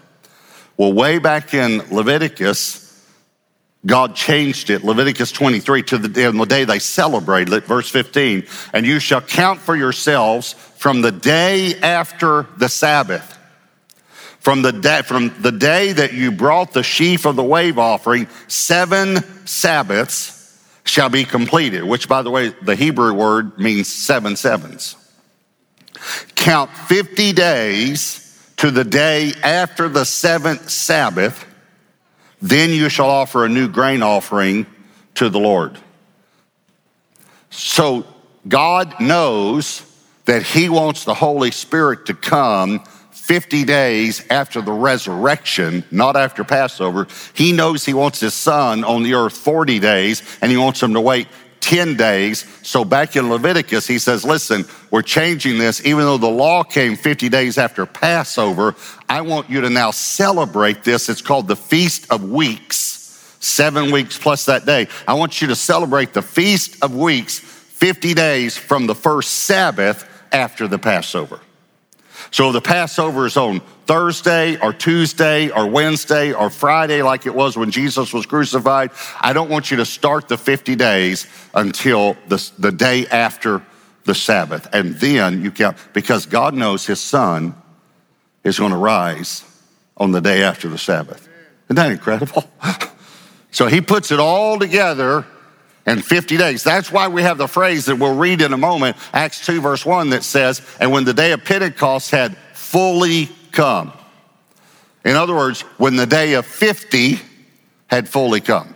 Well, 0.76 0.92
way 0.92 1.18
back 1.18 1.54
in 1.54 1.78
Leviticus, 1.94 2.82
God 3.84 4.14
changed 4.14 4.70
it, 4.70 4.84
Leviticus 4.84 5.32
23, 5.32 5.82
to 5.84 5.98
the 5.98 6.08
day, 6.08 6.30
the 6.30 6.44
day 6.44 6.64
they 6.64 6.78
celebrated 6.78 7.52
it, 7.52 7.64
verse 7.64 7.88
15. 7.88 8.46
And 8.72 8.86
you 8.86 9.00
shall 9.00 9.20
count 9.20 9.60
for 9.60 9.74
yourselves 9.74 10.52
from 10.52 11.02
the 11.02 11.12
day 11.12 11.74
after 11.80 12.46
the 12.56 12.68
Sabbath. 12.68 13.38
From 14.38 14.62
the, 14.62 14.72
day, 14.72 15.02
from 15.02 15.32
the 15.40 15.52
day 15.52 15.92
that 15.92 16.14
you 16.14 16.32
brought 16.32 16.72
the 16.72 16.82
sheaf 16.82 17.26
of 17.26 17.36
the 17.36 17.44
wave 17.44 17.78
offering, 17.78 18.26
seven 18.48 19.18
Sabbaths 19.46 20.42
shall 20.84 21.08
be 21.08 21.24
completed, 21.24 21.84
which, 21.84 22.08
by 22.08 22.22
the 22.22 22.30
way, 22.30 22.48
the 22.62 22.74
Hebrew 22.74 23.14
word 23.14 23.56
means 23.58 23.86
seven 23.86 24.34
sevens. 24.34 24.96
Count 26.34 26.70
50 26.70 27.32
days 27.32 28.21
to 28.62 28.70
the 28.70 28.84
day 28.84 29.32
after 29.42 29.88
the 29.88 30.04
seventh 30.04 30.70
Sabbath, 30.70 31.44
then 32.40 32.70
you 32.70 32.88
shall 32.88 33.10
offer 33.10 33.44
a 33.44 33.48
new 33.48 33.66
grain 33.66 34.04
offering 34.04 34.66
to 35.16 35.28
the 35.28 35.40
Lord. 35.40 35.76
So 37.50 38.06
God 38.46 39.00
knows 39.00 39.82
that 40.26 40.44
He 40.44 40.68
wants 40.68 41.04
the 41.04 41.12
Holy 41.12 41.50
Spirit 41.50 42.06
to 42.06 42.14
come 42.14 42.84
50 43.10 43.64
days 43.64 44.24
after 44.30 44.60
the 44.60 44.70
resurrection, 44.70 45.82
not 45.90 46.14
after 46.14 46.44
Passover. 46.44 47.08
He 47.34 47.50
knows 47.50 47.84
He 47.84 47.94
wants 47.94 48.20
His 48.20 48.32
Son 48.32 48.84
on 48.84 49.02
the 49.02 49.14
earth 49.14 49.36
40 49.36 49.80
days, 49.80 50.22
and 50.40 50.52
He 50.52 50.56
wants 50.56 50.80
Him 50.80 50.94
to 50.94 51.00
wait 51.00 51.26
10 51.62 51.96
days. 51.96 52.44
So 52.62 52.84
back 52.84 53.16
in 53.16 53.30
Leviticus, 53.30 53.86
he 53.86 53.98
says, 53.98 54.24
listen, 54.24 54.66
we're 54.90 55.02
changing 55.02 55.58
this. 55.58 55.84
Even 55.86 56.00
though 56.00 56.18
the 56.18 56.28
law 56.28 56.62
came 56.62 56.96
50 56.96 57.28
days 57.28 57.56
after 57.56 57.86
Passover, 57.86 58.74
I 59.08 59.22
want 59.22 59.48
you 59.48 59.62
to 59.62 59.70
now 59.70 59.92
celebrate 59.92 60.84
this. 60.84 61.08
It's 61.08 61.22
called 61.22 61.48
the 61.48 61.56
Feast 61.56 62.10
of 62.10 62.28
Weeks, 62.28 63.36
seven 63.40 63.90
weeks 63.92 64.18
plus 64.18 64.44
that 64.46 64.66
day. 64.66 64.88
I 65.06 65.14
want 65.14 65.40
you 65.40 65.48
to 65.48 65.56
celebrate 65.56 66.12
the 66.12 66.22
Feast 66.22 66.82
of 66.82 66.94
Weeks 66.94 67.38
50 67.38 68.12
days 68.14 68.58
from 68.58 68.86
the 68.86 68.94
first 68.94 69.30
Sabbath 69.30 70.08
after 70.32 70.66
the 70.66 70.78
Passover. 70.78 71.40
So 72.30 72.52
the 72.52 72.60
Passover 72.60 73.26
is 73.26 73.36
on 73.36 73.60
Thursday 73.86 74.58
or 74.58 74.72
Tuesday 74.72 75.50
or 75.50 75.66
Wednesday 75.66 76.32
or 76.32 76.50
Friday, 76.50 77.02
like 77.02 77.26
it 77.26 77.34
was 77.34 77.56
when 77.56 77.70
Jesus 77.70 78.12
was 78.12 78.26
crucified. 78.26 78.90
I 79.20 79.32
don't 79.32 79.50
want 79.50 79.70
you 79.70 79.78
to 79.78 79.84
start 79.84 80.28
the 80.28 80.38
50 80.38 80.76
days 80.76 81.26
until 81.54 82.16
the, 82.28 82.50
the 82.58 82.72
day 82.72 83.06
after 83.06 83.62
the 84.04 84.14
Sabbath. 84.14 84.68
And 84.72 84.94
then 84.96 85.42
you 85.42 85.50
count, 85.50 85.76
because 85.92 86.26
God 86.26 86.54
knows 86.54 86.86
his 86.86 87.00
son 87.00 87.54
is 88.44 88.58
going 88.58 88.72
to 88.72 88.76
rise 88.76 89.44
on 89.96 90.12
the 90.12 90.20
day 90.20 90.42
after 90.42 90.68
the 90.68 90.78
Sabbath. 90.78 91.28
Isn't 91.66 91.76
that 91.76 91.92
incredible? 91.92 92.44
so 93.50 93.66
he 93.66 93.80
puts 93.80 94.10
it 94.10 94.20
all 94.20 94.58
together 94.58 95.26
in 95.86 96.00
50 96.00 96.36
days. 96.36 96.62
That's 96.62 96.92
why 96.92 97.08
we 97.08 97.22
have 97.22 97.38
the 97.38 97.48
phrase 97.48 97.86
that 97.86 97.96
we'll 97.96 98.16
read 98.16 98.40
in 98.40 98.52
a 98.52 98.56
moment, 98.56 98.96
Acts 99.12 99.44
2, 99.46 99.60
verse 99.60 99.84
1, 99.84 100.10
that 100.10 100.22
says, 100.22 100.62
And 100.78 100.92
when 100.92 101.04
the 101.04 101.14
day 101.14 101.32
of 101.32 101.44
Pentecost 101.44 102.10
had 102.10 102.36
fully 102.52 103.28
come. 103.50 103.92
In 105.04 105.16
other 105.16 105.34
words, 105.34 105.62
when 105.78 105.96
the 105.96 106.06
day 106.06 106.34
of 106.34 106.46
50 106.46 107.18
had 107.88 108.08
fully 108.08 108.40
come. 108.40 108.74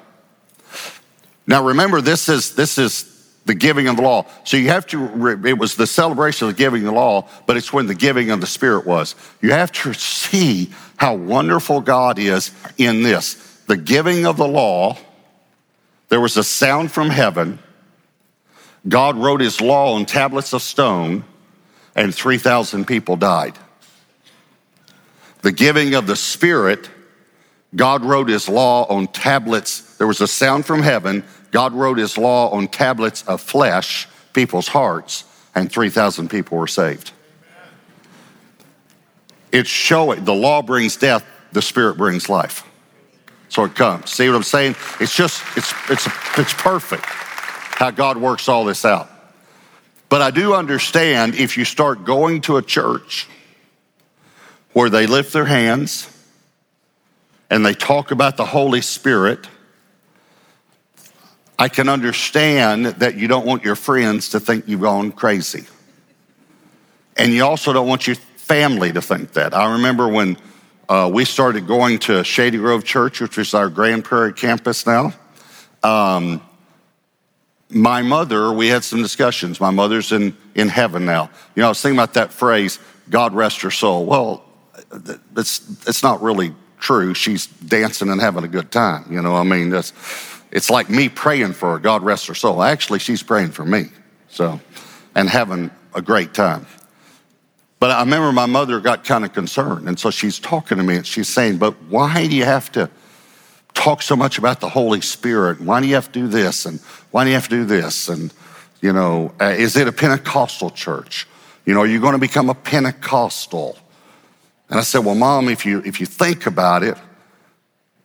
Now 1.46 1.64
remember, 1.64 2.00
this 2.00 2.28
is, 2.28 2.54
this 2.54 2.76
is 2.76 3.12
the 3.46 3.54
giving 3.54 3.86
of 3.86 3.96
the 3.96 4.02
law. 4.02 4.26
So 4.44 4.56
you 4.56 4.68
have 4.68 4.86
to, 4.88 5.46
it 5.46 5.56
was 5.56 5.76
the 5.76 5.86
celebration 5.86 6.48
of 6.48 6.56
the 6.56 6.58
giving 6.58 6.82
of 6.82 6.92
the 6.92 7.00
law, 7.00 7.28
but 7.46 7.56
it's 7.56 7.72
when 7.72 7.86
the 7.86 7.94
giving 7.94 8.30
of 8.30 8.40
the 8.40 8.46
Spirit 8.46 8.84
was. 8.84 9.14
You 9.40 9.52
have 9.52 9.70
to 9.72 9.94
see 9.94 10.70
how 10.96 11.14
wonderful 11.14 11.80
God 11.80 12.18
is 12.18 12.50
in 12.76 13.02
this. 13.02 13.34
The 13.66 13.76
giving 13.76 14.26
of 14.26 14.36
the 14.36 14.46
law, 14.46 14.98
there 16.08 16.20
was 16.20 16.36
a 16.36 16.44
sound 16.44 16.92
from 16.92 17.10
heaven. 17.10 17.58
God 18.88 19.16
wrote 19.16 19.40
his 19.40 19.60
law 19.60 19.94
on 19.94 20.06
tablets 20.06 20.52
of 20.52 20.62
stone, 20.62 21.24
and 21.94 22.14
3,000 22.14 22.86
people 22.86 23.16
died 23.16 23.58
the 25.46 25.52
giving 25.52 25.94
of 25.94 26.08
the 26.08 26.16
Spirit, 26.16 26.90
God 27.76 28.04
wrote 28.04 28.28
his 28.28 28.48
law 28.48 28.84
on 28.88 29.06
tablets. 29.06 29.96
There 29.96 30.08
was 30.08 30.20
a 30.20 30.26
sound 30.26 30.66
from 30.66 30.82
heaven. 30.82 31.22
God 31.52 31.72
wrote 31.72 31.98
his 31.98 32.18
law 32.18 32.50
on 32.50 32.66
tablets 32.66 33.22
of 33.28 33.40
flesh, 33.40 34.08
people's 34.32 34.66
hearts, 34.66 35.22
and 35.54 35.70
3,000 35.70 36.28
people 36.28 36.58
were 36.58 36.66
saved. 36.66 37.12
It's 39.52 39.70
showing 39.70 40.24
the 40.24 40.34
law 40.34 40.62
brings 40.62 40.96
death, 40.96 41.24
the 41.52 41.62
Spirit 41.62 41.96
brings 41.96 42.28
life. 42.28 42.68
So 43.48 43.64
it 43.64 43.74
comes. 43.74 44.10
See 44.10 44.28
what 44.28 44.36
I'm 44.36 44.42
saying? 44.42 44.76
It's 45.00 45.14
just, 45.14 45.42
it's, 45.56 45.72
it's, 45.88 46.06
it's 46.36 46.54
perfect 46.54 47.04
how 47.04 47.90
God 47.90 48.16
works 48.16 48.48
all 48.48 48.64
this 48.64 48.84
out. 48.84 49.10
But 50.08 50.22
I 50.22 50.30
do 50.30 50.54
understand 50.54 51.34
if 51.34 51.56
you 51.56 51.64
start 51.64 52.04
going 52.04 52.40
to 52.42 52.56
a 52.56 52.62
church 52.62 53.28
where 54.72 54.88
they 54.88 55.06
lift 55.06 55.32
their 55.32 55.44
hands 55.44 56.08
and 57.50 57.64
they 57.64 57.74
talk 57.74 58.10
about 58.10 58.36
the 58.36 58.44
Holy 58.44 58.80
Spirit, 58.80 59.48
I 61.58 61.68
can 61.68 61.88
understand 61.88 62.86
that 62.86 63.16
you 63.16 63.28
don't 63.28 63.46
want 63.46 63.64
your 63.64 63.76
friends 63.76 64.30
to 64.30 64.40
think 64.40 64.68
you've 64.68 64.82
gone 64.82 65.12
crazy. 65.12 65.66
And 67.16 67.32
you 67.32 67.44
also 67.44 67.72
don't 67.72 67.88
want 67.88 68.06
your 68.06 68.16
family 68.16 68.92
to 68.92 69.00
think 69.00 69.32
that. 69.32 69.54
I 69.54 69.72
remember 69.72 70.08
when 70.08 70.36
uh, 70.88 71.10
we 71.12 71.24
started 71.24 71.66
going 71.66 71.98
to 72.00 72.22
Shady 72.22 72.58
Grove 72.58 72.84
Church, 72.84 73.20
which 73.20 73.38
is 73.38 73.54
our 73.54 73.68
Grand 73.68 74.04
Prairie 74.04 74.32
campus 74.32 74.86
now. 74.86 75.12
Um, 75.82 76.40
my 77.68 78.02
mother, 78.02 78.52
we 78.52 78.68
had 78.68 78.84
some 78.84 79.02
discussions. 79.02 79.60
My 79.60 79.70
mother's 79.70 80.12
in, 80.12 80.36
in 80.54 80.68
heaven 80.68 81.04
now. 81.04 81.30
You 81.54 81.62
know, 81.62 81.66
I 81.66 81.68
was 81.70 81.82
thinking 81.82 81.98
about 81.98 82.14
that 82.14 82.32
phrase, 82.32 82.78
God 83.10 83.34
rest 83.34 83.62
her 83.62 83.70
soul. 83.70 84.06
Well, 84.06 84.44
it's, 85.36 85.88
it's 85.88 86.02
not 86.02 86.22
really 86.22 86.54
true. 86.78 87.14
She's 87.14 87.46
dancing 87.46 88.08
and 88.08 88.20
having 88.20 88.44
a 88.44 88.48
good 88.48 88.70
time. 88.70 89.06
You 89.10 89.22
know, 89.22 89.34
I 89.34 89.42
mean, 89.42 89.70
that's, 89.70 89.92
it's 90.52 90.70
like 90.70 90.88
me 90.88 91.08
praying 91.08 91.54
for 91.54 91.72
her, 91.72 91.78
God 91.78 92.02
rest 92.02 92.28
her 92.28 92.34
soul. 92.34 92.62
Actually, 92.62 93.00
she's 93.00 93.22
praying 93.22 93.50
for 93.50 93.64
me. 93.64 93.86
So, 94.28 94.60
and 95.14 95.28
having 95.28 95.70
a 95.94 96.02
great 96.02 96.34
time. 96.34 96.66
But 97.78 97.90
I 97.90 98.00
remember 98.00 98.32
my 98.32 98.46
mother 98.46 98.80
got 98.80 99.04
kind 99.04 99.24
of 99.24 99.32
concerned. 99.32 99.88
And 99.88 99.98
so 99.98 100.10
she's 100.10 100.38
talking 100.38 100.78
to 100.78 100.84
me 100.84 100.96
and 100.96 101.06
she's 101.06 101.28
saying, 101.28 101.58
But 101.58 101.74
why 101.84 102.26
do 102.26 102.34
you 102.34 102.44
have 102.44 102.72
to 102.72 102.90
talk 103.74 104.02
so 104.02 104.16
much 104.16 104.38
about 104.38 104.60
the 104.60 104.68
Holy 104.68 105.00
Spirit? 105.02 105.60
Why 105.60 105.80
do 105.80 105.86
you 105.86 105.94
have 105.94 106.10
to 106.12 106.20
do 106.20 106.26
this? 106.26 106.64
And 106.64 106.80
why 107.10 107.24
do 107.24 107.30
you 107.30 107.34
have 107.34 107.48
to 107.48 107.56
do 107.56 107.64
this? 107.64 108.08
And, 108.08 108.32
you 108.80 108.92
know, 108.92 109.34
uh, 109.40 109.46
is 109.46 109.76
it 109.76 109.88
a 109.88 109.92
Pentecostal 109.92 110.70
church? 110.70 111.26
You 111.66 111.74
know, 111.74 111.80
are 111.80 111.86
you 111.86 112.00
going 112.00 112.12
to 112.14 112.18
become 112.18 112.48
a 112.48 112.54
Pentecostal? 112.54 113.76
And 114.70 114.78
I 114.78 114.82
said, 114.82 115.04
Well, 115.04 115.14
mom, 115.14 115.48
if 115.48 115.66
you, 115.66 115.82
if 115.84 116.00
you 116.00 116.06
think 116.06 116.46
about 116.46 116.82
it, 116.82 116.96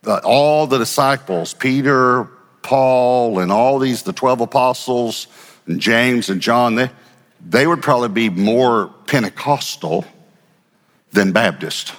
all 0.06 0.66
the 0.66 0.78
disciples, 0.78 1.54
Peter, 1.54 2.24
Paul, 2.62 3.38
and 3.38 3.50
all 3.50 3.78
these, 3.78 4.02
the 4.02 4.12
12 4.12 4.42
apostles, 4.42 5.26
and 5.66 5.80
James 5.80 6.28
and 6.28 6.40
John, 6.40 6.74
they, 6.74 6.90
they 7.44 7.66
would 7.66 7.82
probably 7.82 8.08
be 8.08 8.30
more 8.30 8.88
Pentecostal 9.06 10.04
than 11.12 11.32
Baptist. 11.32 11.94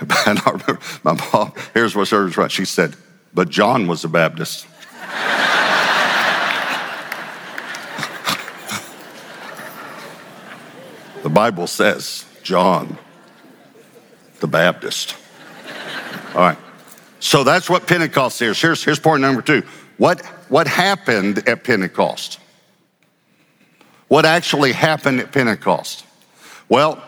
I 0.00 0.40
remember 0.46 0.78
my 1.02 1.12
mom, 1.32 1.52
here's 1.74 1.94
what 1.94 2.08
hers 2.08 2.36
right. 2.36 2.50
She 2.50 2.64
said, 2.64 2.96
But 3.34 3.48
John 3.48 3.86
was 3.86 4.04
a 4.04 4.08
Baptist. 4.08 4.66
the 11.22 11.30
Bible 11.30 11.66
says 11.66 12.24
John 12.42 12.98
the 14.40 14.46
Baptist. 14.46 15.16
All 16.34 16.40
right. 16.40 16.58
So 17.20 17.42
that's 17.42 17.68
what 17.68 17.86
Pentecost 17.86 18.40
is. 18.42 18.60
Here's, 18.60 18.84
here's 18.84 19.00
point 19.00 19.20
number 19.20 19.42
two. 19.42 19.62
What, 19.96 20.24
what 20.48 20.68
happened 20.68 21.48
at 21.48 21.64
Pentecost? 21.64 22.38
What 24.08 24.24
actually 24.24 24.72
happened 24.72 25.20
at 25.20 25.32
Pentecost? 25.32 26.04
Well, 26.68 27.02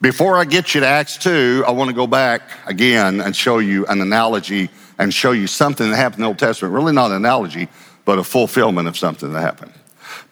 before 0.00 0.36
I 0.36 0.44
get 0.44 0.74
you 0.74 0.80
to 0.80 0.86
Acts 0.86 1.16
2, 1.18 1.64
I 1.66 1.70
want 1.72 1.88
to 1.88 1.94
go 1.94 2.06
back 2.06 2.42
again 2.66 3.20
and 3.20 3.34
show 3.34 3.58
you 3.58 3.86
an 3.86 4.00
analogy 4.00 4.70
and 4.98 5.12
show 5.12 5.32
you 5.32 5.46
something 5.46 5.90
that 5.90 5.96
happened 5.96 6.20
in 6.20 6.22
the 6.22 6.28
Old 6.28 6.38
Testament. 6.38 6.74
Really 6.74 6.92
not 6.92 7.10
an 7.10 7.16
analogy, 7.16 7.68
but 8.04 8.18
a 8.18 8.24
fulfillment 8.24 8.88
of 8.88 8.96
something 8.96 9.32
that 9.32 9.40
happened. 9.40 9.72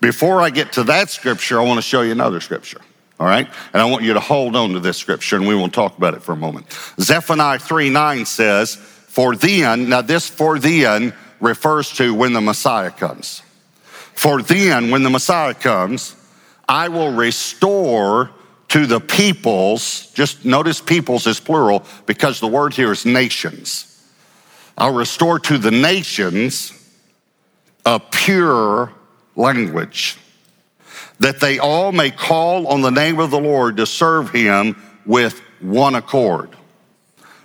Before 0.00 0.40
I 0.40 0.50
get 0.50 0.72
to 0.74 0.84
that 0.84 1.10
scripture, 1.10 1.60
I 1.60 1.64
want 1.64 1.78
to 1.78 1.82
show 1.82 2.02
you 2.02 2.12
another 2.12 2.40
scripture 2.40 2.80
all 3.18 3.26
right? 3.26 3.46
And 3.72 3.80
I 3.80 3.84
want 3.84 4.04
you 4.04 4.14
to 4.14 4.20
hold 4.20 4.56
on 4.56 4.72
to 4.72 4.80
this 4.80 4.96
scripture 4.96 5.36
and 5.36 5.46
we 5.46 5.54
will 5.54 5.68
talk 5.68 5.96
about 5.96 6.14
it 6.14 6.22
for 6.22 6.32
a 6.32 6.36
moment. 6.36 6.66
Zephaniah 7.00 7.58
3 7.58 7.90
9 7.90 8.26
says, 8.26 8.76
For 8.76 9.36
then, 9.36 9.88
now 9.88 10.02
this 10.02 10.28
for 10.28 10.58
then 10.58 11.14
refers 11.40 11.90
to 11.96 12.14
when 12.14 12.32
the 12.32 12.40
Messiah 12.40 12.90
comes. 12.90 13.42
For 14.14 14.42
then, 14.42 14.90
when 14.90 15.02
the 15.02 15.10
Messiah 15.10 15.54
comes, 15.54 16.16
I 16.68 16.88
will 16.88 17.12
restore 17.12 18.30
to 18.68 18.86
the 18.86 19.00
peoples, 19.00 20.10
just 20.14 20.44
notice 20.44 20.80
peoples 20.80 21.26
is 21.26 21.38
plural 21.38 21.84
because 22.06 22.40
the 22.40 22.46
word 22.46 22.74
here 22.74 22.90
is 22.90 23.06
nations. 23.06 23.90
I'll 24.76 24.94
restore 24.94 25.38
to 25.40 25.58
the 25.58 25.70
nations 25.70 26.72
a 27.86 28.00
pure 28.00 28.92
language 29.36 30.16
that 31.20 31.40
they 31.40 31.58
all 31.58 31.92
may 31.92 32.10
call 32.10 32.66
on 32.66 32.80
the 32.80 32.90
name 32.90 33.20
of 33.20 33.30
the 33.30 33.38
Lord 33.38 33.76
to 33.76 33.86
serve 33.86 34.30
him 34.30 34.76
with 35.06 35.40
one 35.60 35.94
accord. 35.94 36.50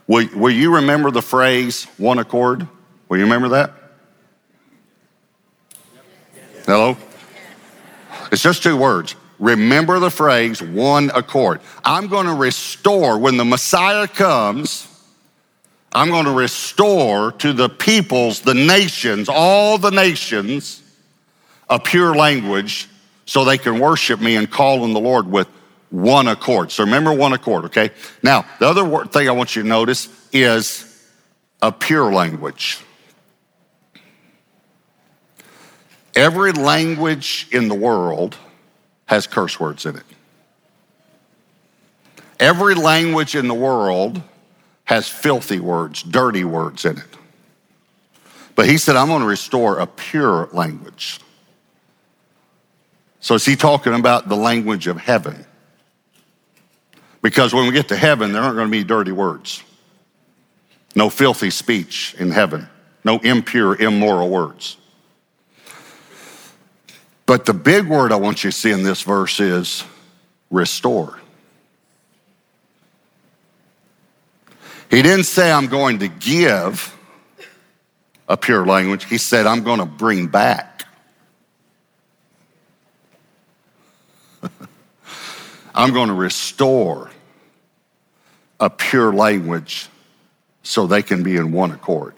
Will, 0.07 0.27
will 0.35 0.53
you 0.53 0.75
remember 0.75 1.11
the 1.11 1.21
phrase 1.21 1.85
one 1.97 2.17
accord? 2.17 2.67
Will 3.07 3.17
you 3.17 3.23
remember 3.23 3.49
that? 3.49 3.73
Hello? 6.69 6.95
It's 8.31 8.43
just 8.43 8.61
two 8.61 8.77
words. 8.77 9.15
Remember 9.39 9.97
the 9.97 10.11
phrase 10.11 10.61
one 10.61 11.09
accord. 11.15 11.61
I'm 11.83 12.05
going 12.05 12.27
to 12.27 12.35
restore, 12.35 13.17
when 13.17 13.37
the 13.37 13.45
Messiah 13.45 14.07
comes, 14.07 14.87
I'm 15.91 16.09
going 16.09 16.25
to 16.25 16.31
restore 16.31 17.31
to 17.31 17.53
the 17.53 17.69
peoples, 17.69 18.41
the 18.41 18.53
nations, 18.53 19.29
all 19.29 19.79
the 19.79 19.89
nations, 19.89 20.83
a 21.71 21.79
pure 21.79 22.13
language 22.13 22.87
so 23.25 23.45
they 23.45 23.57
can 23.57 23.79
worship 23.79 24.19
me 24.19 24.35
and 24.35 24.47
call 24.47 24.83
on 24.83 24.93
the 24.93 24.99
Lord 24.99 25.25
with 25.25 25.47
one 25.89 26.27
accord. 26.27 26.71
So 26.71 26.83
remember 26.83 27.11
one 27.11 27.33
accord, 27.33 27.65
okay? 27.65 27.89
Now, 28.21 28.45
the 28.59 28.67
other 28.67 29.05
thing 29.07 29.27
I 29.27 29.31
want 29.31 29.55
you 29.55 29.63
to 29.63 29.67
notice 29.67 30.07
is 30.31 31.09
a 31.63 31.71
pure 31.71 32.13
language. 32.13 32.77
Every 36.19 36.51
language 36.51 37.47
in 37.49 37.69
the 37.69 37.75
world 37.75 38.35
has 39.05 39.25
curse 39.25 39.57
words 39.57 39.85
in 39.85 39.95
it. 39.95 40.03
Every 42.41 42.75
language 42.75 43.37
in 43.37 43.47
the 43.47 43.53
world 43.53 44.21
has 44.83 45.07
filthy 45.07 45.61
words, 45.61 46.03
dirty 46.03 46.43
words 46.43 46.83
in 46.83 46.97
it. 46.97 47.17
But 48.53 48.67
he 48.67 48.77
said, 48.77 48.97
I'm 48.97 49.07
going 49.07 49.21
to 49.21 49.27
restore 49.27 49.79
a 49.79 49.87
pure 49.87 50.49
language. 50.51 51.21
So 53.21 53.35
is 53.35 53.45
he 53.45 53.55
talking 53.55 53.93
about 53.93 54.27
the 54.27 54.35
language 54.35 54.87
of 54.87 54.97
heaven? 54.97 55.45
Because 57.21 57.53
when 57.53 57.65
we 57.65 57.71
get 57.71 57.87
to 57.87 57.95
heaven, 57.95 58.33
there 58.33 58.41
aren't 58.41 58.57
going 58.57 58.67
to 58.67 58.71
be 58.71 58.83
dirty 58.83 59.13
words. 59.13 59.63
No 60.95 61.09
filthy 61.09 61.49
speech 61.49 62.13
in 62.19 62.31
heaven. 62.31 62.67
No 63.05 63.19
impure, 63.19 63.77
immoral 63.77 64.27
words. 64.27 64.75
But 67.29 67.45
the 67.45 67.53
big 67.53 67.87
word 67.87 68.11
I 68.11 68.15
want 68.15 68.43
you 68.43 68.49
to 68.49 68.57
see 68.57 68.71
in 68.71 68.81
this 68.81 69.03
verse 69.03 69.39
is 69.39 69.83
restore. 70.49 71.19
He 74.89 75.03
didn't 75.03 75.25
say, 75.25 75.51
I'm 75.51 75.67
going 75.67 75.99
to 75.99 76.07
give 76.07 76.97
a 78.27 78.35
pure 78.35 78.65
language. 78.65 79.05
He 79.05 79.19
said, 79.19 79.45
I'm 79.45 79.63
going 79.63 79.77
to 79.77 79.85
bring 79.85 80.25
back. 80.25 80.85
I'm 85.75 85.93
going 85.93 86.07
to 86.07 86.15
restore 86.15 87.11
a 88.59 88.71
pure 88.71 89.13
language 89.13 89.87
so 90.63 90.87
they 90.87 91.03
can 91.03 91.21
be 91.21 91.35
in 91.35 91.51
one 91.51 91.69
accord 91.69 92.15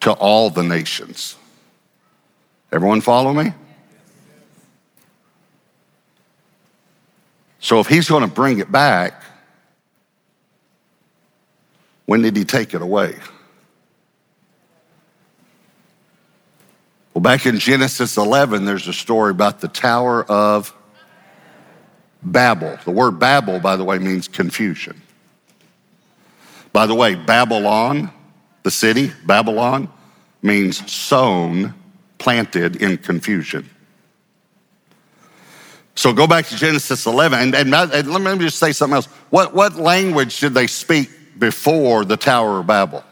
to 0.00 0.12
all 0.12 0.48
the 0.48 0.62
nations. 0.62 1.36
Everyone 2.74 3.00
follow 3.00 3.32
me? 3.32 3.52
So 7.60 7.78
if 7.78 7.86
he's 7.86 8.08
going 8.08 8.28
to 8.28 8.34
bring 8.34 8.58
it 8.58 8.70
back, 8.70 9.22
when 12.06 12.22
did 12.22 12.36
he 12.36 12.44
take 12.44 12.74
it 12.74 12.82
away? 12.82 13.14
Well, 17.14 17.22
back 17.22 17.46
in 17.46 17.60
Genesis 17.60 18.16
11, 18.16 18.64
there's 18.64 18.88
a 18.88 18.92
story 18.92 19.30
about 19.30 19.60
the 19.60 19.68
Tower 19.68 20.24
of 20.24 20.74
Babel. 22.24 22.76
The 22.84 22.90
word 22.90 23.20
Babel, 23.20 23.60
by 23.60 23.76
the 23.76 23.84
way, 23.84 24.00
means 24.00 24.26
confusion. 24.26 25.00
By 26.72 26.86
the 26.86 26.94
way, 26.96 27.14
Babylon, 27.14 28.10
the 28.64 28.72
city, 28.72 29.12
Babylon, 29.24 29.88
means 30.42 30.90
sown, 30.92 31.72
planted 32.24 32.76
in 32.76 32.96
confusion. 32.96 33.68
So 35.94 36.14
go 36.14 36.26
back 36.26 36.46
to 36.46 36.56
Genesis 36.56 37.04
11, 37.04 37.54
and, 37.54 37.54
and, 37.54 37.70
let 37.70 38.38
me 38.38 38.44
just 38.44 38.58
say 38.58 38.72
something 38.72 38.96
else. 38.96 39.06
What, 39.28 39.54
what 39.54 39.76
language 39.76 40.40
did 40.40 40.54
they 40.54 40.66
speak 40.66 41.10
before 41.38 42.06
the 42.06 42.16
Tower 42.16 42.60
of 42.60 42.66
Babel? 42.66 43.04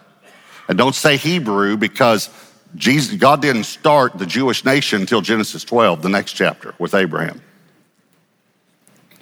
And 0.67 0.79
don't 0.79 0.95
say 0.95 1.19
Hebrew 1.19 1.77
because 1.77 2.31
Jesus, 2.75 3.19
God 3.19 3.43
didn't 3.43 3.65
start 3.65 4.19
the 4.19 4.25
Jewish 4.25 4.65
nation 4.65 5.03
until 5.03 5.21
Genesis 5.21 5.63
12, 5.63 6.01
the 6.01 6.09
next 6.09 6.33
chapter 6.33 6.75
with 6.79 6.95
Abraham. 6.95 7.43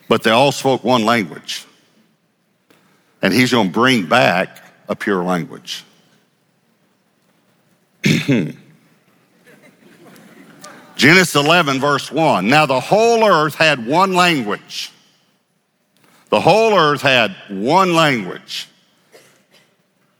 But 0.08 0.22
they 0.22 0.30
all 0.30 0.52
spoke 0.52 0.84
one 0.84 1.04
language. 1.04 1.66
And 3.22 3.34
he's 3.34 3.50
going 3.50 3.66
to 3.66 3.72
bring 3.72 4.06
back 4.06 4.62
a 4.88 4.94
pure 4.94 5.24
language. 5.24 5.84
Genesis 11.00 11.34
11, 11.34 11.80
verse 11.80 12.12
1. 12.12 12.46
Now 12.46 12.66
the 12.66 12.78
whole 12.78 13.24
earth 13.24 13.54
had 13.54 13.86
one 13.86 14.12
language. 14.12 14.92
The 16.28 16.42
whole 16.42 16.76
earth 16.76 17.00
had 17.00 17.34
one 17.48 17.94
language 17.94 18.68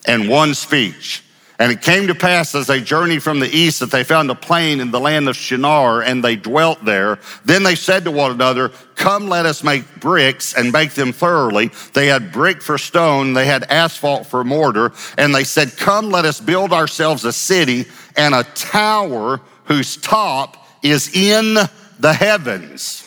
and 0.06 0.26
one 0.26 0.54
speech. 0.54 1.22
And 1.58 1.70
it 1.70 1.82
came 1.82 2.06
to 2.06 2.14
pass 2.14 2.54
as 2.54 2.66
they 2.66 2.80
journeyed 2.80 3.22
from 3.22 3.40
the 3.40 3.54
east 3.54 3.80
that 3.80 3.90
they 3.90 4.04
found 4.04 4.30
a 4.30 4.34
plain 4.34 4.80
in 4.80 4.90
the 4.90 4.98
land 4.98 5.28
of 5.28 5.36
Shinar 5.36 6.00
and 6.00 6.24
they 6.24 6.34
dwelt 6.34 6.82
there. 6.82 7.18
Then 7.44 7.62
they 7.62 7.74
said 7.74 8.04
to 8.04 8.10
one 8.10 8.30
another, 8.30 8.70
Come, 8.94 9.28
let 9.28 9.44
us 9.44 9.62
make 9.62 9.84
bricks 10.00 10.54
and 10.54 10.72
make 10.72 10.92
them 10.92 11.12
thoroughly. 11.12 11.72
They 11.92 12.06
had 12.06 12.32
brick 12.32 12.62
for 12.62 12.78
stone, 12.78 13.34
they 13.34 13.44
had 13.44 13.64
asphalt 13.64 14.28
for 14.28 14.44
mortar. 14.44 14.92
And 15.18 15.34
they 15.34 15.44
said, 15.44 15.76
Come, 15.76 16.08
let 16.08 16.24
us 16.24 16.40
build 16.40 16.72
ourselves 16.72 17.26
a 17.26 17.34
city 17.34 17.84
and 18.16 18.34
a 18.34 18.44
tower 18.44 19.42
whose 19.64 19.98
top 19.98 20.56
is 20.82 21.14
in 21.14 21.56
the 21.98 22.12
heavens. 22.12 23.06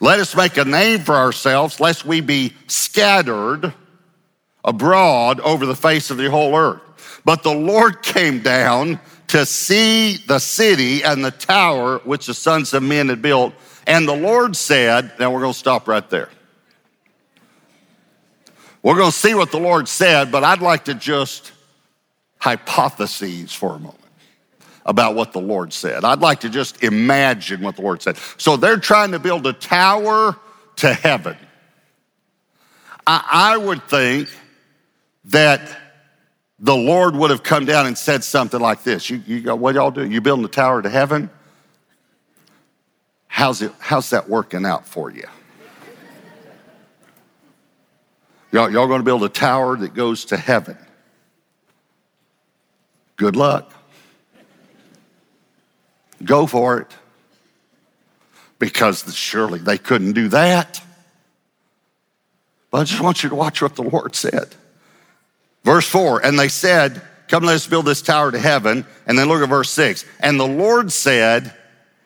Let 0.00 0.20
us 0.20 0.34
make 0.34 0.56
a 0.56 0.64
name 0.64 1.00
for 1.00 1.14
ourselves, 1.14 1.80
lest 1.80 2.04
we 2.04 2.20
be 2.20 2.54
scattered 2.66 3.72
abroad 4.64 5.40
over 5.40 5.66
the 5.66 5.74
face 5.74 6.10
of 6.10 6.16
the 6.16 6.30
whole 6.30 6.56
earth. 6.56 6.80
But 7.24 7.42
the 7.42 7.54
Lord 7.54 8.02
came 8.02 8.40
down 8.40 9.00
to 9.28 9.46
see 9.46 10.16
the 10.16 10.38
city 10.38 11.02
and 11.02 11.24
the 11.24 11.30
tower 11.30 11.98
which 12.00 12.26
the 12.26 12.34
sons 12.34 12.74
of 12.74 12.82
men 12.82 13.08
had 13.08 13.22
built. 13.22 13.54
And 13.86 14.06
the 14.06 14.14
Lord 14.14 14.56
said, 14.56 15.12
now 15.18 15.30
we're 15.30 15.40
going 15.40 15.52
to 15.52 15.58
stop 15.58 15.88
right 15.88 16.08
there. 16.10 16.28
We're 18.82 18.96
going 18.96 19.10
to 19.10 19.16
see 19.16 19.34
what 19.34 19.50
the 19.50 19.60
Lord 19.60 19.88
said, 19.88 20.32
but 20.32 20.44
I'd 20.44 20.60
like 20.60 20.84
to 20.86 20.94
just 20.94 21.52
hypothesize 22.40 23.54
for 23.54 23.76
a 23.76 23.78
moment 23.78 24.01
about 24.84 25.14
what 25.14 25.32
the 25.32 25.40
Lord 25.40 25.72
said. 25.72 26.04
I'd 26.04 26.20
like 26.20 26.40
to 26.40 26.48
just 26.48 26.82
imagine 26.82 27.60
what 27.60 27.76
the 27.76 27.82
Lord 27.82 28.02
said. 28.02 28.16
So 28.36 28.56
they're 28.56 28.78
trying 28.78 29.12
to 29.12 29.18
build 29.18 29.46
a 29.46 29.52
tower 29.52 30.36
to 30.76 30.92
heaven. 30.92 31.36
I, 33.06 33.52
I 33.54 33.56
would 33.56 33.82
think 33.84 34.28
that 35.26 35.60
the 36.58 36.74
Lord 36.74 37.16
would 37.16 37.30
have 37.30 37.42
come 37.42 37.64
down 37.64 37.86
and 37.86 37.98
said 37.98 38.24
something 38.24 38.60
like 38.60 38.84
this. 38.84 39.10
You, 39.10 39.22
you 39.26 39.40
go, 39.40 39.56
what 39.56 39.74
y'all 39.74 39.90
do? 39.90 40.08
You 40.08 40.20
building 40.20 40.44
a 40.44 40.48
tower 40.48 40.82
to 40.82 40.88
heaven? 40.88 41.30
How's 43.26 43.62
it, 43.62 43.72
how's 43.78 44.10
that 44.10 44.28
working 44.28 44.66
out 44.66 44.86
for 44.86 45.10
you? 45.10 45.26
Y'all, 48.52 48.70
y'all 48.70 48.86
gonna 48.86 49.02
build 49.02 49.24
a 49.24 49.28
tower 49.30 49.76
that 49.78 49.94
goes 49.94 50.26
to 50.26 50.36
heaven. 50.36 50.76
Good 53.16 53.34
luck. 53.34 53.72
Go 56.24 56.46
for 56.46 56.78
it. 56.80 56.88
Because 58.58 59.14
surely 59.14 59.58
they 59.58 59.78
couldn't 59.78 60.12
do 60.12 60.28
that. 60.28 60.80
But 62.70 62.82
I 62.82 62.84
just 62.84 63.02
want 63.02 63.22
you 63.22 63.28
to 63.28 63.34
watch 63.34 63.60
what 63.60 63.74
the 63.74 63.82
Lord 63.82 64.14
said. 64.14 64.54
Verse 65.64 65.88
4 65.88 66.24
And 66.24 66.38
they 66.38 66.48
said, 66.48 67.02
Come, 67.28 67.44
let 67.44 67.54
us 67.54 67.66
build 67.66 67.86
this 67.86 68.02
tower 68.02 68.30
to 68.30 68.38
heaven. 68.38 68.86
And 69.06 69.18
then 69.18 69.28
look 69.28 69.42
at 69.42 69.48
verse 69.48 69.70
6. 69.70 70.04
And 70.20 70.38
the 70.38 70.46
Lord 70.46 70.92
said, 70.92 71.54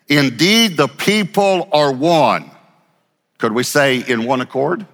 Indeed, 0.09 0.76
the 0.76 0.88
people 0.88 1.68
are 1.72 1.92
one. 1.92 2.50
Could 3.38 3.52
we 3.52 3.64
say 3.64 3.98
in 3.98 4.24
one 4.24 4.40
accord? 4.40 4.87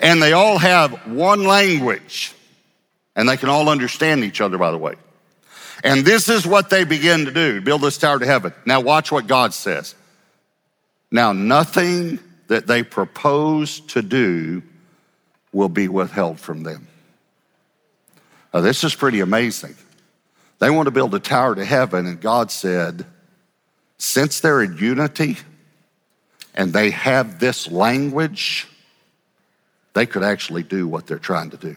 And 0.00 0.22
they 0.22 0.32
all 0.32 0.58
have 0.58 1.06
one 1.06 1.44
language. 1.44 2.32
And 3.14 3.28
they 3.28 3.36
can 3.36 3.48
all 3.48 3.68
understand 3.68 4.24
each 4.24 4.40
other, 4.40 4.58
by 4.58 4.70
the 4.70 4.78
way. 4.78 4.94
And 5.84 6.04
this 6.04 6.28
is 6.28 6.46
what 6.46 6.70
they 6.70 6.84
begin 6.84 7.24
to 7.26 7.30
do 7.30 7.60
build 7.60 7.82
this 7.82 7.98
tower 7.98 8.18
to 8.18 8.26
heaven. 8.26 8.52
Now, 8.66 8.80
watch 8.80 9.12
what 9.12 9.26
God 9.26 9.54
says. 9.54 9.94
Now, 11.10 11.32
nothing 11.32 12.18
that 12.48 12.66
they 12.66 12.82
propose 12.82 13.80
to 13.80 14.02
do 14.02 14.62
will 15.52 15.68
be 15.68 15.88
withheld 15.88 16.40
from 16.40 16.62
them. 16.62 16.88
Now, 18.52 18.60
this 18.60 18.84
is 18.84 18.94
pretty 18.94 19.20
amazing. 19.20 19.76
They 20.58 20.70
want 20.70 20.86
to 20.86 20.90
build 20.90 21.14
a 21.14 21.20
tower 21.20 21.54
to 21.54 21.64
heaven, 21.64 22.06
and 22.06 22.20
God 22.20 22.50
said, 22.50 23.06
since 23.98 24.40
they're 24.40 24.62
in 24.62 24.76
unity 24.76 25.36
and 26.54 26.72
they 26.72 26.90
have 26.90 27.38
this 27.38 27.70
language, 27.70 28.66
they 29.94 30.06
could 30.06 30.22
actually 30.22 30.62
do 30.62 30.88
what 30.88 31.06
they're 31.06 31.18
trying 31.18 31.50
to 31.50 31.56
do. 31.56 31.76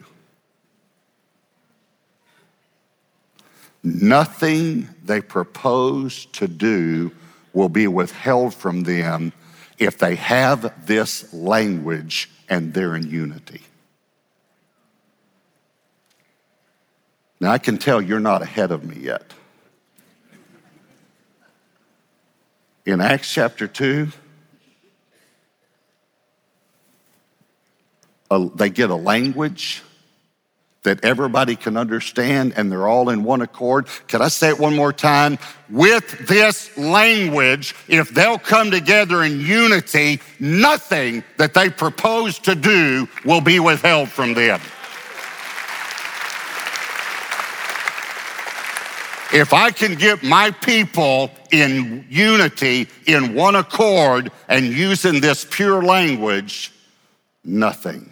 Nothing 3.83 4.87
they 5.03 5.21
propose 5.21 6.25
to 6.33 6.47
do 6.47 7.11
will 7.53 7.69
be 7.69 7.87
withheld 7.87 8.53
from 8.53 8.83
them 8.83 9.33
if 9.79 9.97
they 9.97 10.15
have 10.15 10.85
this 10.85 11.33
language 11.33 12.29
and 12.47 12.73
they're 12.73 12.95
in 12.95 13.09
unity. 13.09 13.61
Now, 17.39 17.51
I 17.51 17.57
can 17.57 17.79
tell 17.79 17.99
you're 17.99 18.19
not 18.19 18.43
ahead 18.43 18.71
of 18.71 18.83
me 18.83 18.97
yet. 18.97 19.33
In 22.85 23.01
Acts 23.01 23.33
chapter 23.33 23.67
2, 23.67 24.09
they 28.55 28.69
get 28.69 28.91
a 28.91 28.95
language 28.95 29.81
that 30.83 31.03
everybody 31.03 31.55
can 31.55 31.77
understand 31.77 32.53
and 32.55 32.71
they're 32.71 32.87
all 32.87 33.09
in 33.09 33.23
one 33.23 33.41
accord. 33.41 33.87
Can 34.07 34.21
I 34.21 34.29
say 34.29 34.49
it 34.49 34.59
one 34.59 34.75
more 34.75 34.91
time? 34.91 35.37
With 35.69 36.27
this 36.27 36.75
language, 36.77 37.75
if 37.87 38.09
they'll 38.09 38.39
come 38.39 38.71
together 38.71 39.23
in 39.23 39.39
unity, 39.39 40.19
nothing 40.39 41.23
that 41.37 41.53
they 41.53 41.69
propose 41.69 42.39
to 42.39 42.55
do 42.55 43.07
will 43.25 43.41
be 43.41 43.59
withheld 43.59 44.09
from 44.09 44.33
them. 44.33 44.59
If 49.33 49.53
I 49.53 49.71
can 49.71 49.95
get 49.95 50.23
my 50.23 50.51
people 50.51 51.31
in 51.51 52.05
unity, 52.09 52.89
in 53.05 53.33
one 53.33 53.55
accord, 53.55 54.29
and 54.49 54.65
using 54.65 55.21
this 55.21 55.45
pure 55.49 55.81
language, 55.81 56.73
nothing 57.45 58.10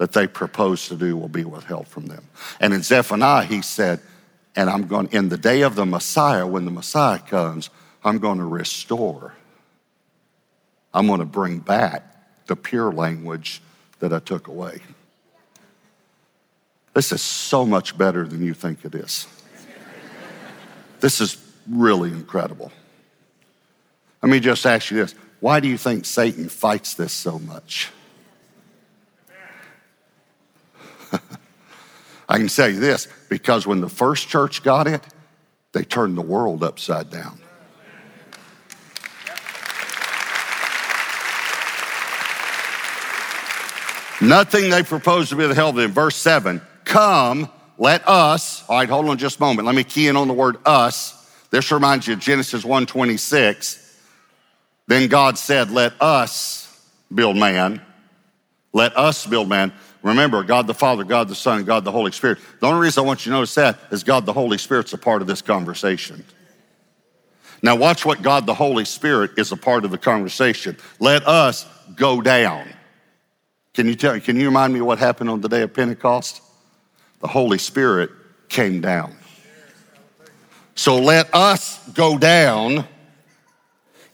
that 0.00 0.12
they 0.12 0.26
propose 0.26 0.88
to 0.88 0.96
do 0.96 1.14
will 1.14 1.28
be 1.28 1.44
withheld 1.44 1.86
from 1.86 2.06
them. 2.06 2.24
And 2.58 2.72
in 2.72 2.82
Zephaniah, 2.82 3.44
he 3.44 3.60
said, 3.60 4.00
and 4.56 4.70
I'm 4.70 4.86
going, 4.86 5.08
in 5.12 5.28
the 5.28 5.36
day 5.36 5.60
of 5.60 5.74
the 5.74 5.84
Messiah, 5.84 6.46
when 6.46 6.64
the 6.64 6.70
Messiah 6.70 7.18
comes, 7.18 7.68
I'm 8.02 8.16
going 8.16 8.38
to 8.38 8.46
restore. 8.46 9.34
I'm 10.94 11.06
going 11.06 11.20
to 11.20 11.26
bring 11.26 11.58
back 11.58 12.02
the 12.46 12.56
pure 12.56 12.90
language 12.90 13.60
that 13.98 14.10
I 14.14 14.20
took 14.20 14.48
away. 14.48 14.80
This 16.94 17.12
is 17.12 17.20
so 17.20 17.66
much 17.66 17.98
better 17.98 18.26
than 18.26 18.42
you 18.42 18.54
think 18.54 18.86
it 18.86 18.94
is. 18.94 19.26
This 21.00 21.20
is 21.20 21.36
really 21.68 22.08
incredible. 22.08 22.72
Let 24.22 24.32
me 24.32 24.40
just 24.40 24.64
ask 24.64 24.90
you 24.90 24.96
this 24.96 25.14
why 25.40 25.60
do 25.60 25.68
you 25.68 25.76
think 25.76 26.06
Satan 26.06 26.48
fights 26.48 26.94
this 26.94 27.12
so 27.12 27.38
much? 27.38 27.90
I 32.30 32.38
can 32.38 32.46
tell 32.46 32.68
you 32.68 32.78
this 32.78 33.08
because 33.28 33.66
when 33.66 33.80
the 33.80 33.88
first 33.88 34.28
church 34.28 34.62
got 34.62 34.86
it, 34.86 35.02
they 35.72 35.82
turned 35.82 36.16
the 36.16 36.22
world 36.22 36.62
upside 36.62 37.10
down. 37.10 37.40
Nothing 44.22 44.70
they 44.70 44.84
proposed 44.84 45.30
to 45.30 45.36
be 45.36 45.46
the 45.48 45.54
held 45.56 45.76
in. 45.80 45.90
Verse 45.90 46.14
7 46.14 46.60
Come, 46.84 47.48
let 47.78 48.06
us, 48.06 48.62
all 48.68 48.78
right, 48.78 48.88
hold 48.88 49.08
on 49.08 49.18
just 49.18 49.38
a 49.38 49.42
moment. 49.42 49.66
Let 49.66 49.74
me 49.74 49.82
key 49.82 50.06
in 50.06 50.16
on 50.16 50.28
the 50.28 50.34
word 50.34 50.58
us. 50.64 51.16
This 51.50 51.72
reminds 51.72 52.06
you 52.06 52.14
of 52.14 52.20
Genesis 52.20 52.62
1:26. 52.62 53.78
Then 54.86 55.08
God 55.08 55.36
said, 55.36 55.72
Let 55.72 56.00
us 56.00 56.68
build 57.12 57.36
man. 57.36 57.82
Let 58.72 58.96
us 58.96 59.26
build 59.26 59.48
man. 59.48 59.72
Remember, 60.02 60.42
God 60.42 60.66
the 60.66 60.74
Father, 60.74 61.04
God 61.04 61.28
the 61.28 61.34
Son, 61.34 61.58
and 61.58 61.66
God 61.66 61.84
the 61.84 61.92
Holy 61.92 62.12
Spirit. 62.12 62.38
The 62.60 62.66
only 62.66 62.80
reason 62.80 63.04
I 63.04 63.06
want 63.06 63.26
you 63.26 63.30
to 63.30 63.36
notice 63.36 63.54
that 63.56 63.78
is 63.90 64.04
God 64.04 64.24
the 64.26 64.32
Holy 64.32 64.58
Spirit's 64.58 64.92
a 64.92 64.98
part 64.98 65.20
of 65.20 65.28
this 65.28 65.42
conversation. 65.42 66.24
Now, 67.62 67.76
watch 67.76 68.06
what 68.06 68.22
God 68.22 68.46
the 68.46 68.54
Holy 68.54 68.86
Spirit 68.86 69.32
is 69.36 69.52
a 69.52 69.56
part 69.56 69.84
of 69.84 69.90
the 69.90 69.98
conversation. 69.98 70.78
Let 70.98 71.26
us 71.26 71.66
go 71.94 72.22
down. 72.22 72.68
Can 73.74 73.86
you 73.86 73.94
tell? 73.94 74.14
Me? 74.14 74.20
Can 74.20 74.36
you 74.36 74.46
remind 74.46 74.72
me 74.72 74.80
what 74.80 74.98
happened 74.98 75.28
on 75.28 75.42
the 75.42 75.48
day 75.48 75.62
of 75.62 75.74
Pentecost? 75.74 76.40
the 77.20 77.28
Holy 77.28 77.58
Spirit 77.58 78.10
came 78.48 78.80
down. 78.80 79.14
So 80.74 80.96
let 80.96 81.32
us 81.34 81.78
go 81.90 82.18
down 82.18 82.86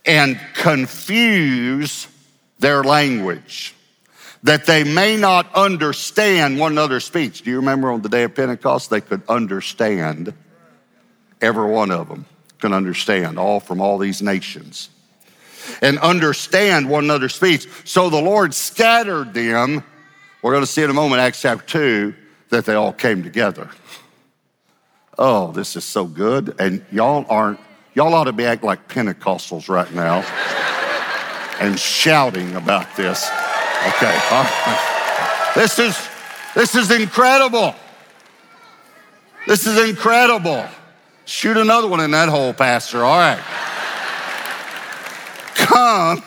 and 0.05 0.39
confuse 0.53 2.07
their 2.59 2.83
language 2.83 3.73
that 4.43 4.65
they 4.65 4.83
may 4.83 5.17
not 5.17 5.53
understand 5.55 6.59
one 6.59 6.73
another's 6.73 7.05
speech. 7.05 7.41
Do 7.41 7.49
you 7.49 7.57
remember 7.57 7.91
on 7.91 8.01
the 8.01 8.09
day 8.09 8.23
of 8.23 8.35
Pentecost? 8.35 8.89
They 8.89 9.01
could 9.01 9.21
understand, 9.27 10.33
every 11.41 11.69
one 11.69 11.91
of 11.91 12.07
them 12.07 12.25
can 12.59 12.73
understand, 12.73 13.39
all 13.39 13.59
from 13.59 13.81
all 13.81 13.97
these 13.97 14.21
nations, 14.21 14.89
and 15.81 15.99
understand 15.99 16.89
one 16.89 17.05
another's 17.05 17.35
speech. 17.35 17.67
So 17.83 18.09
the 18.09 18.21
Lord 18.21 18.53
scattered 18.53 19.33
them. 19.33 19.83
We're 20.41 20.51
going 20.51 20.63
to 20.63 20.71
see 20.71 20.83
in 20.83 20.89
a 20.89 20.93
moment, 20.93 21.21
Acts 21.21 21.41
chapter 21.41 21.65
2 21.65 22.13
that 22.49 22.65
they 22.65 22.75
all 22.75 22.93
came 22.93 23.23
together. 23.23 23.69
Oh, 25.17 25.51
this 25.51 25.75
is 25.75 25.83
so 25.83 26.05
good. 26.05 26.55
And 26.59 26.85
y'all 26.91 27.25
aren't, 27.27 27.59
y'all 27.95 28.13
ought 28.13 28.25
to 28.25 28.33
be 28.33 28.45
acting 28.45 28.67
like 28.67 28.87
Pentecostals 28.87 29.67
right 29.67 29.91
now 29.93 30.21
and 31.59 31.79
shouting 31.79 32.55
about 32.55 32.95
this. 32.95 33.27
Okay. 33.87 34.19
This 35.55 35.79
is 35.79 36.09
this 36.55 36.75
is 36.75 36.91
incredible. 36.91 37.75
This 39.47 39.65
is 39.65 39.89
incredible. 39.89 40.65
Shoot 41.25 41.57
another 41.57 41.87
one 41.87 41.99
in 41.99 42.11
that 42.11 42.29
hole, 42.29 42.53
Pastor. 42.53 43.03
All 43.03 43.17
right. 43.17 43.39
Come 45.55 46.23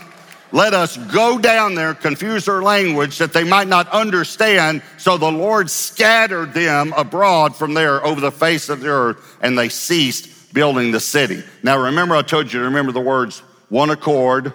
let 0.52 0.74
us 0.74 0.96
go 0.96 1.38
down 1.38 1.74
there, 1.74 1.94
confuse 1.94 2.46
their 2.46 2.62
language 2.62 3.18
that 3.18 3.32
they 3.32 3.44
might 3.44 3.68
not 3.68 3.88
understand. 3.88 4.82
So 4.96 5.16
the 5.16 5.30
Lord 5.30 5.70
scattered 5.70 6.52
them 6.52 6.92
abroad 6.96 7.54
from 7.54 7.74
there 7.74 8.04
over 8.04 8.20
the 8.20 8.32
face 8.32 8.68
of 8.68 8.80
the 8.80 8.88
earth, 8.88 9.38
and 9.40 9.56
they 9.56 9.68
ceased 9.68 10.52
building 10.52 10.90
the 10.90 11.00
city. 11.00 11.44
Now, 11.62 11.80
remember, 11.80 12.16
I 12.16 12.22
told 12.22 12.52
you 12.52 12.58
to 12.60 12.64
remember 12.64 12.92
the 12.92 13.00
words 13.00 13.40
one 13.68 13.90
accord. 13.90 14.52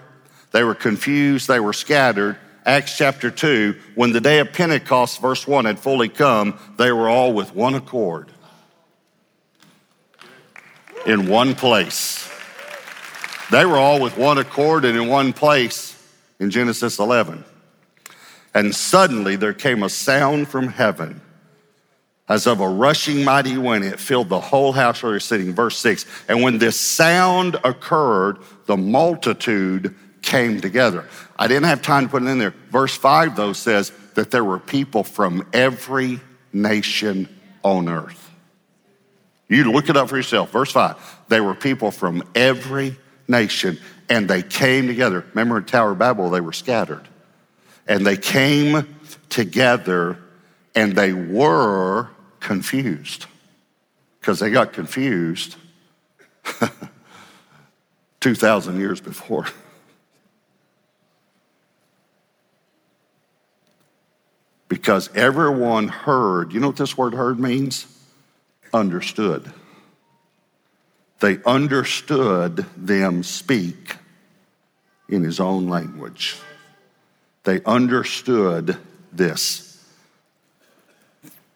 They 0.51 0.63
were 0.63 0.75
confused, 0.75 1.47
they 1.47 1.59
were 1.59 1.73
scattered. 1.73 2.37
Acts 2.65 2.97
chapter 2.97 3.29
2, 3.29 3.75
when 3.93 4.11
the 4.11 4.21
day 4.21 4.39
of 4.39 4.51
Pentecost, 4.51 5.21
verse 5.21 5.47
1, 5.47 5.65
had 5.65 5.79
fully 5.79 6.09
come, 6.09 6.57
they 6.77 6.91
were 6.91 7.07
all 7.07 7.31
with 7.31 7.53
one 7.53 7.75
accord 7.75 8.31
in 11.05 11.27
one 11.27 11.53
place. 11.53 12.27
They 13.51 13.65
were 13.65 13.77
all 13.77 14.01
with 14.01 14.17
one 14.17 14.39
accord 14.39 14.85
and 14.85 14.97
in 14.97 15.07
one 15.07 15.31
place 15.31 15.95
in 16.39 16.49
Genesis 16.49 16.97
11. 16.97 17.43
And 18.55 18.73
suddenly 18.73 19.35
there 19.35 19.53
came 19.53 19.83
a 19.83 19.89
sound 19.89 20.47
from 20.47 20.69
heaven 20.69 21.21
as 22.27 22.47
of 22.47 22.59
a 22.59 22.67
rushing 22.67 23.23
mighty 23.23 23.57
wind. 23.57 23.83
It 23.85 23.99
filled 23.99 24.29
the 24.29 24.39
whole 24.39 24.71
house 24.71 25.03
where 25.03 25.11
they're 25.11 25.19
sitting. 25.19 25.53
Verse 25.53 25.77
6. 25.77 26.05
And 26.27 26.41
when 26.41 26.57
this 26.57 26.79
sound 26.79 27.57
occurred, 27.63 28.39
the 28.65 28.77
multitude 28.77 29.93
came 30.25 30.59
together. 30.59 31.05
I 31.37 31.47
didn't 31.47 31.65
have 31.65 31.81
time 31.81 32.05
to 32.05 32.09
put 32.09 32.23
it 32.23 32.27
in 32.27 32.39
there. 32.39 32.53
Verse 32.71 32.95
5, 32.95 33.35
though, 33.35 33.53
says 33.53 33.91
that 34.15 34.31
there 34.31 34.43
were 34.43 34.59
people 34.59 35.03
from 35.03 35.47
every 35.53 36.19
nation 36.51 37.29
on 37.63 37.87
earth. 37.87 38.21
You 39.47 39.71
look 39.71 39.89
it 39.89 39.95
up 39.95 40.09
for 40.09 40.17
yourself. 40.17 40.51
Verse 40.51 40.71
5. 40.71 40.97
They 41.29 41.39
were 41.39 41.53
people 41.53 41.91
from 41.91 42.23
every 42.33 42.97
nation, 43.27 43.77
and 44.09 44.27
they 44.27 44.41
came 44.41 44.87
together. 44.87 45.23
Remember 45.29 45.57
in 45.59 45.65
Tower 45.65 45.91
of 45.91 45.99
Babel, 45.99 46.29
they 46.29 46.41
were 46.41 46.53
scattered. 46.53 47.07
And 47.87 48.05
they 48.05 48.17
came 48.17 48.95
together 49.29 50.17
and 50.73 50.95
they 50.95 51.13
were 51.13 52.09
confused 52.39 53.27
because 54.19 54.39
they 54.39 54.49
got 54.49 54.73
confused 54.73 55.55
2,000 58.21 58.79
years 58.79 58.99
before. 58.99 59.45
Because 64.75 65.09
everyone 65.15 65.87
heard, 65.87 66.51
you 66.51 66.59
know 66.59 66.67
what 66.67 66.75
this 66.75 66.97
word 66.97 67.13
heard 67.13 67.39
means? 67.39 67.87
Understood. 68.73 69.53
They 71.21 71.41
understood 71.45 72.65
them 72.75 73.23
speak 73.23 73.95
in 75.07 75.23
his 75.23 75.39
own 75.39 75.69
language. 75.69 76.35
They 77.45 77.63
understood 77.63 78.75
this. 79.13 79.81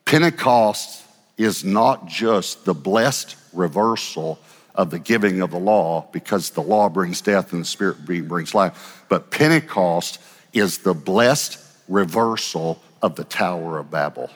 Pentecost 0.06 1.04
is 1.38 1.66
not 1.66 2.08
just 2.08 2.64
the 2.64 2.74
blessed 2.74 3.36
reversal 3.52 4.40
of 4.74 4.92
the 4.92 5.00
giving 5.00 5.42
of 5.42 5.52
the 5.52 5.60
law 5.60 6.08
because 6.14 6.52
the 6.52 6.64
law 6.64 6.88
brings 6.88 7.20
death 7.20 7.52
and 7.52 7.64
the 7.64 7.66
spirit 7.66 8.06
brings 8.06 8.56
life, 8.56 9.04
but 9.10 9.30
Pentecost 9.30 10.22
is 10.54 10.78
the 10.78 10.94
blessed 10.94 11.60
reversal 11.90 12.82
of 13.02 13.16
the 13.16 13.24
Tower 13.24 13.78
of 13.80 13.90
Babel 13.90 14.30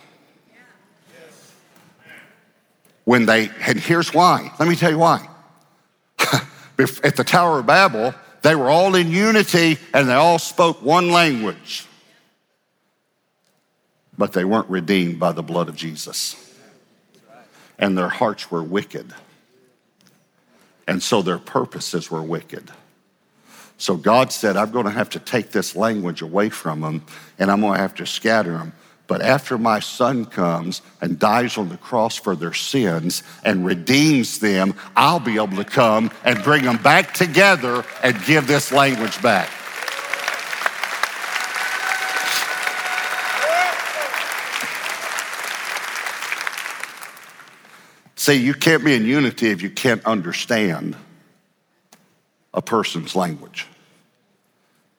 when 3.05 3.25
they, 3.25 3.49
and 3.67 3.79
here's 3.79 4.13
why. 4.13 4.51
Let 4.59 4.67
me 4.67 4.75
tell 4.75 4.91
you 4.91 4.97
why. 4.97 5.27
At 6.19 7.15
the 7.15 7.23
Tower 7.25 7.59
of 7.59 7.65
Babel, 7.65 8.13
they 8.41 8.55
were 8.55 8.69
all 8.69 8.95
in 8.95 9.11
unity 9.11 9.77
and 9.93 10.07
they 10.07 10.13
all 10.13 10.39
spoke 10.39 10.81
one 10.81 11.11
language. 11.11 11.85
But 14.17 14.33
they 14.33 14.45
weren't 14.45 14.69
redeemed 14.69 15.19
by 15.19 15.31
the 15.31 15.43
blood 15.43 15.69
of 15.69 15.75
Jesus. 15.75 16.39
And 17.79 17.97
their 17.97 18.09
hearts 18.09 18.51
were 18.51 18.63
wicked. 18.63 19.13
And 20.87 21.01
so 21.01 21.21
their 21.21 21.39
purposes 21.39 22.11
were 22.11 22.21
wicked. 22.21 22.71
So 23.77 23.97
God 23.97 24.31
said, 24.31 24.55
I'm 24.55 24.71
going 24.71 24.85
to 24.85 24.91
have 24.91 25.09
to 25.11 25.19
take 25.19 25.51
this 25.51 25.75
language 25.75 26.21
away 26.21 26.49
from 26.49 26.81
them 26.81 27.05
and 27.37 27.51
I'm 27.51 27.61
going 27.61 27.73
to 27.73 27.81
have 27.81 27.95
to 27.95 28.05
scatter 28.05 28.53
them 28.53 28.73
But 29.07 29.21
after 29.21 29.57
my 29.57 29.79
son 29.79 30.25
comes 30.25 30.81
and 31.01 31.19
dies 31.19 31.57
on 31.57 31.69
the 31.69 31.77
cross 31.77 32.15
for 32.15 32.35
their 32.35 32.53
sins 32.53 33.21
and 33.43 33.65
redeems 33.65 34.39
them, 34.39 34.73
I'll 34.95 35.19
be 35.19 35.35
able 35.35 35.57
to 35.57 35.65
come 35.65 36.09
and 36.23 36.41
bring 36.43 36.63
them 36.63 36.77
back 36.77 37.13
together 37.13 37.83
and 38.01 38.23
give 38.25 38.47
this 38.47 38.71
language 38.71 39.21
back. 39.21 39.49
See, 48.15 48.35
you 48.35 48.53
can't 48.53 48.85
be 48.85 48.95
in 48.95 49.05
unity 49.05 49.49
if 49.49 49.61
you 49.61 49.69
can't 49.69 50.03
understand 50.05 50.95
a 52.53 52.61
person's 52.61 53.15
language. 53.15 53.67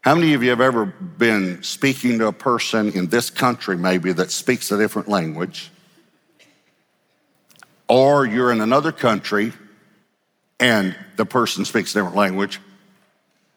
How 0.00 0.14
many 0.14 0.34
of 0.34 0.42
you 0.42 0.50
have 0.50 0.60
ever 0.60 0.84
been 0.84 1.62
speaking 1.62 2.18
to 2.18 2.26
a 2.26 2.32
person 2.32 2.92
in 2.92 3.06
this 3.06 3.30
country, 3.30 3.76
maybe, 3.78 4.12
that 4.12 4.30
speaks 4.30 4.70
a 4.70 4.76
different 4.76 5.08
language? 5.08 5.70
Or 7.88 8.26
you're 8.26 8.52
in 8.52 8.60
another 8.60 8.92
country 8.92 9.52
and 10.60 10.94
the 11.16 11.24
person 11.24 11.64
speaks 11.64 11.92
a 11.92 11.98
different 11.98 12.16
language 12.16 12.60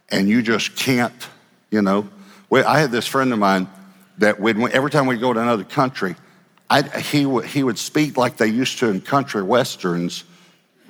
and 0.10 0.29
you 0.29 0.41
just 0.41 0.75
can't, 0.75 1.27
you 1.69 1.81
know? 1.81 2.07
I 2.51 2.79
had 2.79 2.91
this 2.91 3.07
friend 3.07 3.33
of 3.33 3.39
mine 3.39 3.67
that 4.19 4.39
every 4.39 4.89
time 4.89 5.05
we'd 5.05 5.19
go 5.19 5.33
to 5.33 5.41
another 5.41 5.65
country, 5.65 6.15
I, 6.69 6.81
he, 6.81 7.23
w- 7.23 7.45
he 7.45 7.62
would 7.62 7.77
speak 7.77 8.15
like 8.15 8.38
they 8.38 8.47
used 8.47 8.79
to 8.79 8.89
in 8.89 9.01
country 9.01 9.41
westerns, 9.41 10.23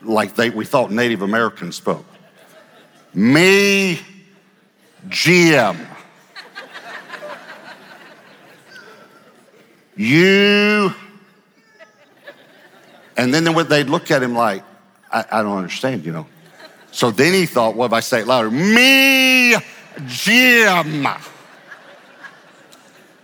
like 0.03 0.35
they, 0.35 0.51
we 0.51 0.65
thought 0.65 0.91
Native 0.91 1.23
Americans 1.23 1.75
spoke. 1.75 2.05
Me, 3.17 3.99
Jim. 5.09 5.75
you. 9.95 10.93
And 13.17 13.33
then 13.33 13.45
they'd 13.69 13.89
look 13.89 14.11
at 14.11 14.21
him 14.21 14.35
like, 14.35 14.63
I, 15.11 15.25
I 15.31 15.41
don't 15.41 15.57
understand, 15.57 16.05
you 16.05 16.11
know. 16.11 16.27
So 16.91 17.09
then 17.09 17.33
he 17.33 17.47
thought, 17.47 17.75
what 17.75 17.87
if 17.87 17.93
I 17.93 18.01
say 18.01 18.19
it 18.19 18.27
louder? 18.27 18.51
Me, 18.51 19.55
Jim. 20.05 21.07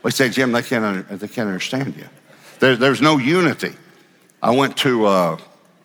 We 0.02 0.10
say, 0.10 0.30
Jim, 0.30 0.54
they 0.54 0.64
can't, 0.64 1.08
they 1.08 1.28
can't 1.28 1.50
understand 1.50 1.96
you. 1.96 2.10
There, 2.58 2.76
there's 2.76 3.00
no 3.00 3.20
unity. 3.20 3.74
I 4.42 4.56
went 4.56 4.76
to, 4.78 5.06
uh, 5.06 5.38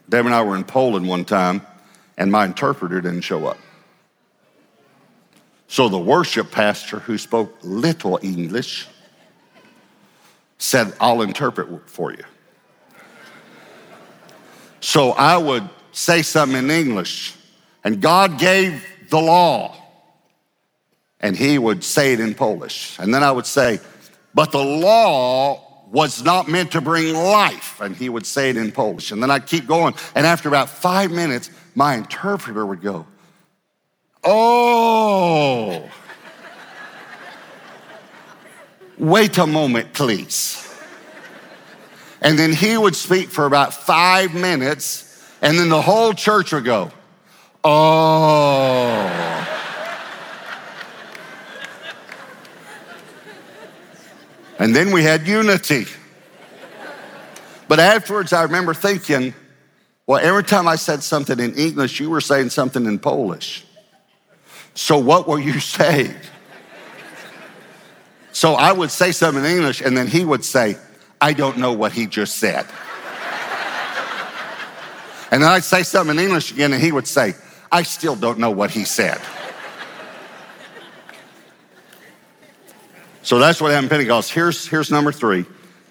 Deb 0.08 0.24
and 0.24 0.34
I 0.34 0.40
were 0.40 0.56
in 0.56 0.64
Poland 0.64 1.06
one 1.06 1.26
time, 1.26 1.60
and 2.16 2.32
my 2.32 2.46
interpreter 2.46 3.02
didn't 3.02 3.20
show 3.20 3.46
up. 3.46 3.58
So 5.68 5.88
the 5.88 5.98
worship 5.98 6.50
pastor, 6.50 6.98
who 6.98 7.18
spoke 7.18 7.56
little 7.62 8.18
English, 8.22 8.88
said, 10.58 10.92
I'll 11.00 11.22
interpret 11.22 11.88
for 11.88 12.10
you. 12.10 12.24
So 14.80 15.10
I 15.12 15.36
would 15.36 15.68
say 15.92 16.22
something 16.22 16.58
in 16.58 16.70
English, 16.70 17.34
and 17.84 18.00
God 18.00 18.38
gave 18.38 18.84
the 19.10 19.20
law, 19.20 19.76
and 21.20 21.36
he 21.36 21.58
would 21.58 21.84
say 21.84 22.12
it 22.12 22.20
in 22.20 22.34
Polish. 22.34 22.98
And 22.98 23.12
then 23.12 23.22
I 23.22 23.30
would 23.30 23.46
say, 23.46 23.80
But 24.34 24.52
the 24.52 24.62
law 24.62 25.68
was 25.90 26.22
not 26.22 26.48
meant 26.48 26.72
to 26.72 26.80
bring 26.80 27.14
life. 27.14 27.80
And 27.80 27.96
he 27.96 28.08
would 28.08 28.26
say 28.26 28.50
it 28.50 28.56
in 28.56 28.72
Polish. 28.72 29.10
And 29.10 29.22
then 29.22 29.30
I'd 29.30 29.46
keep 29.46 29.66
going. 29.66 29.94
And 30.14 30.26
after 30.26 30.48
about 30.48 30.68
five 30.68 31.10
minutes, 31.10 31.50
my 31.74 31.94
interpreter 31.94 32.64
would 32.66 32.82
go, 32.82 33.06
Oh, 34.24 35.88
wait 38.98 39.38
a 39.38 39.46
moment, 39.46 39.92
please. 39.92 40.64
And 42.20 42.38
then 42.38 42.52
he 42.52 42.76
would 42.76 42.96
speak 42.96 43.28
for 43.28 43.46
about 43.46 43.72
five 43.72 44.34
minutes, 44.34 45.24
and 45.40 45.58
then 45.58 45.68
the 45.68 45.80
whole 45.80 46.12
church 46.12 46.52
would 46.52 46.64
go, 46.64 46.90
Oh. 47.64 49.28
And 54.58 54.74
then 54.74 54.90
we 54.90 55.02
had 55.02 55.26
unity. 55.26 55.86
But 57.68 57.78
afterwards, 57.78 58.32
I 58.32 58.42
remember 58.42 58.74
thinking, 58.74 59.34
well, 60.06 60.20
every 60.22 60.42
time 60.42 60.66
I 60.66 60.76
said 60.76 61.02
something 61.02 61.38
in 61.38 61.54
English, 61.54 62.00
you 62.00 62.10
were 62.10 62.20
saying 62.20 62.50
something 62.50 62.86
in 62.86 62.98
Polish. 62.98 63.64
So 64.78 64.96
what 64.96 65.26
were 65.26 65.40
you 65.40 65.58
saying? 65.76 66.14
So 68.30 68.54
I 68.54 68.70
would 68.70 68.92
say 68.92 69.10
something 69.10 69.44
in 69.44 69.50
English, 69.50 69.80
and 69.80 69.96
then 69.96 70.06
he 70.06 70.24
would 70.24 70.44
say, 70.44 70.76
I 71.20 71.32
don't 71.32 71.58
know 71.58 71.72
what 71.72 71.90
he 71.90 72.06
just 72.06 72.36
said. 72.36 72.64
and 75.32 75.42
then 75.42 75.50
I'd 75.50 75.64
say 75.64 75.82
something 75.82 76.16
in 76.16 76.22
English 76.22 76.52
again, 76.52 76.72
and 76.72 76.80
he 76.80 76.92
would 76.92 77.08
say, 77.08 77.34
I 77.72 77.82
still 77.82 78.14
don't 78.14 78.38
know 78.38 78.52
what 78.52 78.70
he 78.70 78.84
said. 78.84 79.20
So 83.22 83.40
that's 83.40 83.60
what 83.60 83.72
happened 83.72 83.90
Pentecost. 83.90 84.32
Here's, 84.32 84.64
here's 84.64 84.92
number 84.92 85.10
three. 85.10 85.44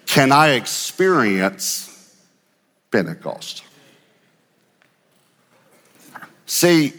Can 0.06 0.32
I 0.32 0.52
experience 0.52 2.16
Pentecost? 2.90 3.64
See, 6.46 6.94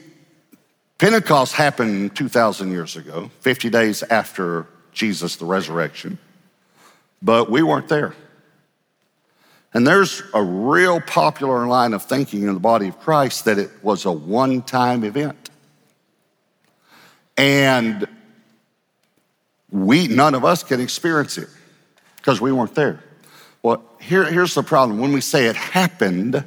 Pentecost 0.99 1.53
happened 1.53 2.13
2,000 2.15 2.71
years 2.71 2.97
ago, 2.97 3.31
50 3.39 3.69
days 3.69 4.03
after 4.03 4.67
Jesus, 4.91 5.37
the 5.37 5.45
resurrection, 5.45 6.19
but 7.21 7.49
we 7.49 7.63
weren't 7.63 7.87
there. 7.87 8.13
And 9.73 9.87
there's 9.87 10.21
a 10.33 10.43
real 10.43 10.99
popular 10.99 11.67
line 11.67 11.93
of 11.93 12.03
thinking 12.03 12.41
in 12.43 12.53
the 12.53 12.59
body 12.59 12.89
of 12.89 12.99
Christ 12.99 13.45
that 13.45 13.57
it 13.57 13.71
was 13.81 14.03
a 14.05 14.11
one 14.11 14.61
time 14.61 15.05
event. 15.05 15.49
And 17.37 18.05
we, 19.71 20.07
none 20.09 20.35
of 20.35 20.43
us 20.43 20.63
can 20.63 20.81
experience 20.81 21.37
it 21.37 21.47
because 22.17 22.41
we 22.41 22.51
weren't 22.51 22.75
there. 22.75 23.01
Well, 23.63 23.83
here, 24.01 24.25
here's 24.25 24.53
the 24.53 24.63
problem. 24.63 24.99
When 24.99 25.13
we 25.13 25.21
say 25.21 25.45
it 25.45 25.55
happened 25.55 26.43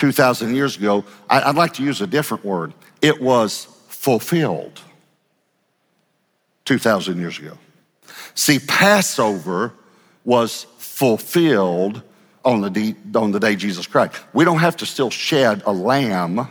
2,000 0.00 0.54
years 0.54 0.78
ago, 0.78 1.04
I'd 1.28 1.56
like 1.56 1.74
to 1.74 1.82
use 1.82 2.00
a 2.00 2.06
different 2.06 2.42
word. 2.42 2.72
It 3.02 3.20
was 3.20 3.66
fulfilled 3.88 4.80
2,000 6.64 7.18
years 7.18 7.38
ago. 7.38 7.58
See, 8.34 8.58
Passover 8.60 9.74
was 10.24 10.64
fulfilled 10.78 12.02
on 12.46 12.62
the, 12.62 12.70
day, 12.70 12.94
on 13.14 13.32
the 13.32 13.38
day 13.38 13.56
Jesus 13.56 13.86
Christ. 13.86 14.14
We 14.32 14.46
don't 14.46 14.60
have 14.60 14.78
to 14.78 14.86
still 14.86 15.10
shed 15.10 15.62
a 15.66 15.72
lamb, 15.72 16.48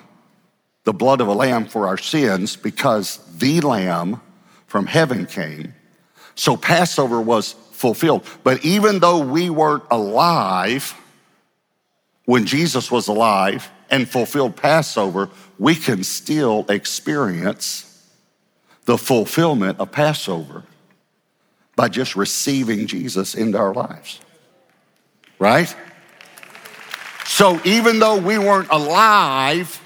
the 0.83 0.93
blood 0.93 1.19
of 1.19 1.27
a 1.27 1.33
lamb 1.33 1.65
for 1.65 1.87
our 1.87 1.97
sins, 1.97 2.55
because 2.55 3.17
the 3.35 3.61
lamb 3.61 4.21
from 4.67 4.85
heaven 4.85 5.25
came. 5.25 5.73
So 6.35 6.55
Passover 6.55 7.19
was 7.19 7.53
fulfilled. 7.71 8.27
But 8.43 8.63
even 8.63 8.99
though 8.99 9.17
we 9.17 9.49
weren't 9.49 9.85
alive 9.89 10.93
when 12.29 12.45
Jesus 12.45 12.91
was 12.91 13.07
alive 13.07 13.71
and 13.89 14.07
fulfilled 14.07 14.55
Passover, 14.55 15.31
we 15.57 15.73
can 15.73 16.03
still 16.03 16.63
experience 16.69 18.07
the 18.85 18.99
fulfillment 18.99 19.79
of 19.79 19.91
Passover 19.91 20.63
by 21.75 21.89
just 21.89 22.15
receiving 22.15 22.85
Jesus 22.85 23.33
into 23.33 23.57
our 23.57 23.73
lives. 23.73 24.19
Right? 25.39 25.75
So 27.25 27.59
even 27.65 27.97
though 27.97 28.19
we 28.19 28.37
weren't 28.37 28.69
alive 28.69 29.81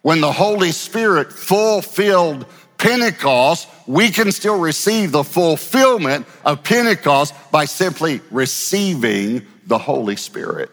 when 0.00 0.22
the 0.22 0.32
Holy 0.32 0.72
Spirit 0.72 1.30
fulfilled 1.30 2.46
Pentecost, 2.78 3.68
we 3.86 4.10
can 4.10 4.32
still 4.32 4.58
receive 4.58 5.12
the 5.12 5.24
fulfillment 5.24 6.24
of 6.42 6.64
Pentecost 6.64 7.34
by 7.52 7.66
simply 7.66 8.22
receiving 8.30 9.46
the 9.66 9.76
Holy 9.76 10.16
Spirit 10.16 10.70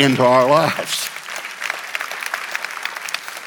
into 0.00 0.24
our 0.24 0.48
lives. 0.48 1.08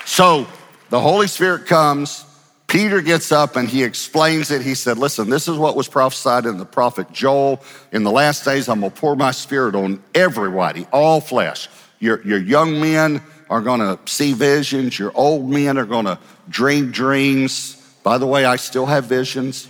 So 0.06 0.48
the 0.90 1.00
Holy 1.00 1.26
Spirit 1.26 1.66
comes, 1.66 2.24
Peter 2.68 3.02
gets 3.02 3.32
up 3.32 3.56
and 3.56 3.68
he 3.68 3.84
explains 3.84 4.52
it. 4.52 4.62
He 4.62 4.76
said, 4.76 5.00
Listen, 5.00 5.30
this 5.30 5.48
is 5.48 5.58
what 5.58 5.76
was 5.76 5.88
prophesied 5.88 6.46
in 6.46 6.58
the 6.58 6.66
prophet 6.66 7.12
Joel. 7.12 7.64
In 7.92 8.04
the 8.04 8.12
last 8.12 8.46
days, 8.46 8.70
I'm 8.70 8.82
going 8.82 8.92
to 8.92 9.00
pour 9.00 9.16
my 9.16 9.32
spirit 9.32 9.74
on 9.74 10.04
everybody, 10.14 10.86
all 10.92 11.20
flesh. 11.20 11.68
Your, 12.00 12.22
your 12.22 12.38
young 12.38 12.80
men 12.80 13.22
are 13.50 13.62
going 13.62 13.80
to 13.80 14.00
see 14.06 14.34
visions, 14.34 14.98
your 14.98 15.12
old 15.16 15.50
men 15.50 15.78
are 15.78 15.86
going 15.86 16.06
to 16.06 16.20
dream 16.50 16.92
dreams. 16.92 17.76
By 18.04 18.20
the 18.20 18.28
way, 18.28 18.46
I 18.46 18.58
still 18.58 18.86
have 18.86 19.06
visions. 19.06 19.68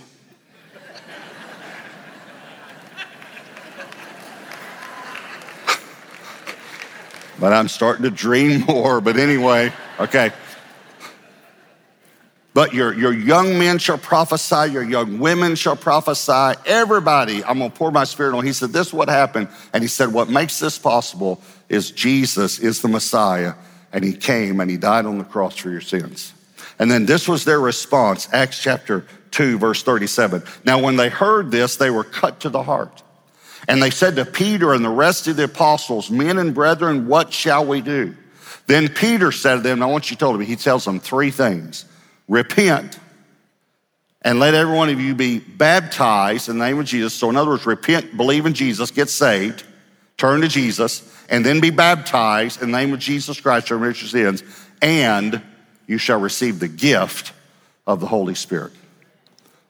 But 7.44 7.52
I'm 7.52 7.68
starting 7.68 8.04
to 8.04 8.10
dream 8.10 8.60
more. 8.68 9.02
But 9.02 9.18
anyway, 9.18 9.70
okay. 10.00 10.32
But 12.54 12.72
your, 12.72 12.94
your 12.94 13.12
young 13.12 13.58
men 13.58 13.76
shall 13.76 13.98
prophesy, 13.98 14.72
your 14.72 14.82
young 14.82 15.18
women 15.18 15.54
shall 15.54 15.76
prophesy. 15.76 16.58
Everybody, 16.64 17.44
I'm 17.44 17.58
gonna 17.58 17.68
pour 17.68 17.90
my 17.90 18.04
spirit 18.04 18.34
on. 18.34 18.46
He 18.46 18.54
said, 18.54 18.70
This 18.70 18.86
is 18.86 18.92
what 18.94 19.10
happened. 19.10 19.48
And 19.74 19.84
he 19.84 19.88
said, 19.88 20.10
What 20.10 20.30
makes 20.30 20.58
this 20.58 20.78
possible 20.78 21.38
is 21.68 21.90
Jesus 21.90 22.60
is 22.60 22.80
the 22.80 22.88
Messiah, 22.88 23.52
and 23.92 24.02
he 24.02 24.14
came 24.14 24.58
and 24.58 24.70
he 24.70 24.78
died 24.78 25.04
on 25.04 25.18
the 25.18 25.24
cross 25.24 25.54
for 25.54 25.68
your 25.68 25.82
sins. 25.82 26.32
And 26.78 26.90
then 26.90 27.04
this 27.04 27.28
was 27.28 27.44
their 27.44 27.60
response, 27.60 28.26
Acts 28.32 28.58
chapter 28.58 29.04
2, 29.32 29.58
verse 29.58 29.82
37. 29.82 30.42
Now, 30.64 30.78
when 30.78 30.96
they 30.96 31.10
heard 31.10 31.50
this, 31.50 31.76
they 31.76 31.90
were 31.90 32.04
cut 32.04 32.40
to 32.40 32.48
the 32.48 32.62
heart. 32.62 33.02
And 33.68 33.82
they 33.82 33.90
said 33.90 34.16
to 34.16 34.24
Peter 34.24 34.72
and 34.72 34.84
the 34.84 34.90
rest 34.90 35.26
of 35.26 35.36
the 35.36 35.44
apostles, 35.44 36.10
Men 36.10 36.38
and 36.38 36.54
brethren, 36.54 37.06
what 37.06 37.32
shall 37.32 37.64
we 37.64 37.80
do? 37.80 38.14
Then 38.66 38.88
Peter 38.88 39.32
said 39.32 39.56
to 39.56 39.60
them, 39.60 39.82
I 39.82 39.86
want 39.86 40.10
you 40.10 40.16
to 40.16 40.18
tell 40.18 40.32
me, 40.32 40.44
he 40.44 40.56
tells 40.56 40.84
them 40.84 41.00
three 41.00 41.30
things 41.30 41.84
repent 42.28 42.98
and 44.22 44.40
let 44.40 44.54
every 44.54 44.74
one 44.74 44.88
of 44.88 44.98
you 44.98 45.14
be 45.14 45.38
baptized 45.38 46.48
in 46.48 46.58
the 46.58 46.64
name 46.64 46.80
of 46.80 46.86
Jesus. 46.86 47.12
So, 47.12 47.28
in 47.28 47.36
other 47.36 47.50
words, 47.50 47.66
repent, 47.66 48.16
believe 48.16 48.46
in 48.46 48.54
Jesus, 48.54 48.90
get 48.90 49.10
saved, 49.10 49.64
turn 50.16 50.40
to 50.40 50.48
Jesus, 50.48 51.10
and 51.28 51.44
then 51.44 51.60
be 51.60 51.70
baptized 51.70 52.62
in 52.62 52.70
the 52.70 52.78
name 52.78 52.94
of 52.94 53.00
Jesus 53.00 53.38
Christ 53.38 53.70
remit 53.70 54.00
your 54.00 54.08
sins, 54.08 54.42
and 54.80 55.42
you 55.86 55.98
shall 55.98 56.18
receive 56.18 56.58
the 56.58 56.68
gift 56.68 57.32
of 57.86 58.00
the 58.00 58.06
Holy 58.06 58.34
Spirit. 58.34 58.72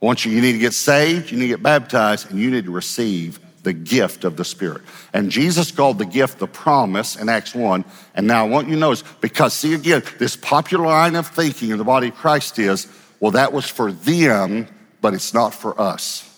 Once 0.01 0.25
you, 0.25 0.31
you 0.31 0.41
need 0.41 0.53
to 0.53 0.59
get 0.59 0.75
saved, 0.75 1.33
you 1.33 1.37
need 1.37 1.49
to 1.49 1.55
get 1.55 1.63
baptized, 1.63 2.31
and 2.31 2.39
you 2.39 2.51
need 2.51 2.67
to 2.67 2.71
receive 2.71 3.41
the 3.65 3.73
gift 3.73 4.25
of 4.25 4.37
the 4.37 4.45
Spirit. 4.45 4.83
And 5.13 5.31
Jesus 5.31 5.71
called 5.71 5.99
the 5.99 6.07
gift 6.07 6.39
the 6.39 6.47
promise 6.47 7.17
in 7.17 7.29
Acts 7.29 7.55
1. 7.55 7.85
And 8.15 8.27
now 8.27 8.45
I 8.45 8.49
want 8.49 8.69
you 8.69 8.75
to 8.75 8.81
notice, 8.81 9.03
because 9.21 9.55
see 9.55 9.75
again, 9.75 10.03
this 10.19 10.37
popular 10.37 10.87
line 10.87 11.17
of 11.17 11.27
thinking 11.27 11.71
in 11.71 11.79
the 11.79 11.85
body 11.85 12.09
of 12.09 12.15
Christ 12.15 12.59
is, 12.59 12.87
well, 13.19 13.33
that 13.33 13.53
was 13.53 13.69
for 13.69 13.91
them, 13.91 14.69
but 15.01 15.15
it's 15.15 15.35
not 15.35 15.55
for 15.55 15.81
us. 15.81 16.31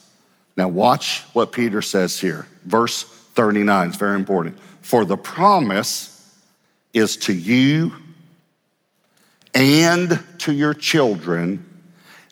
Now 0.57 0.69
watch 0.69 1.23
what 1.33 1.53
Peter 1.53 1.83
says 1.83 2.19
here. 2.19 2.47
Verse 2.65 3.03
39 3.03 3.91
is 3.91 3.97
very 3.97 4.15
important. 4.15 4.59
For 4.81 5.05
the 5.05 5.17
promise 5.17 6.13
is 6.95 7.17
to 7.19 7.35
you 7.35 7.93
and 9.55 10.23
to 10.39 10.53
your 10.53 10.75
children 10.75 11.65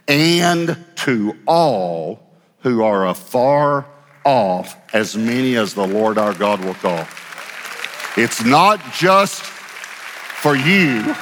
and 0.06 0.76
to 0.96 1.36
all 1.46 2.20
who 2.60 2.82
are 2.82 3.06
afar 3.06 3.86
off, 4.24 4.76
as 4.94 5.16
many 5.16 5.56
as 5.56 5.74
the 5.74 5.86
Lord 5.86 6.18
our 6.18 6.34
God 6.34 6.64
will 6.64 6.74
call. 6.74 7.06
It's 8.16 8.44
not 8.44 8.80
just 8.92 9.42
for 9.42 10.54
you, 10.54 11.14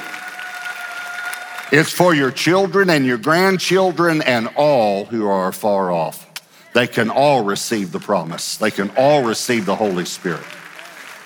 it's 1.71 1.91
for 1.91 2.13
your 2.13 2.31
children 2.31 2.89
and 2.89 3.05
your 3.05 3.17
grandchildren 3.17 4.21
and 4.21 4.49
all 4.55 5.05
who 5.05 5.27
are 5.27 5.51
far 5.51 5.91
off. 5.91 6.29
They 6.73 6.87
can 6.87 7.09
all 7.09 7.43
receive 7.43 7.91
the 7.91 7.99
promise, 7.99 8.57
they 8.57 8.71
can 8.71 8.91
all 8.97 9.23
receive 9.23 9.65
the 9.65 9.75
Holy 9.75 10.05
Spirit. 10.05 10.43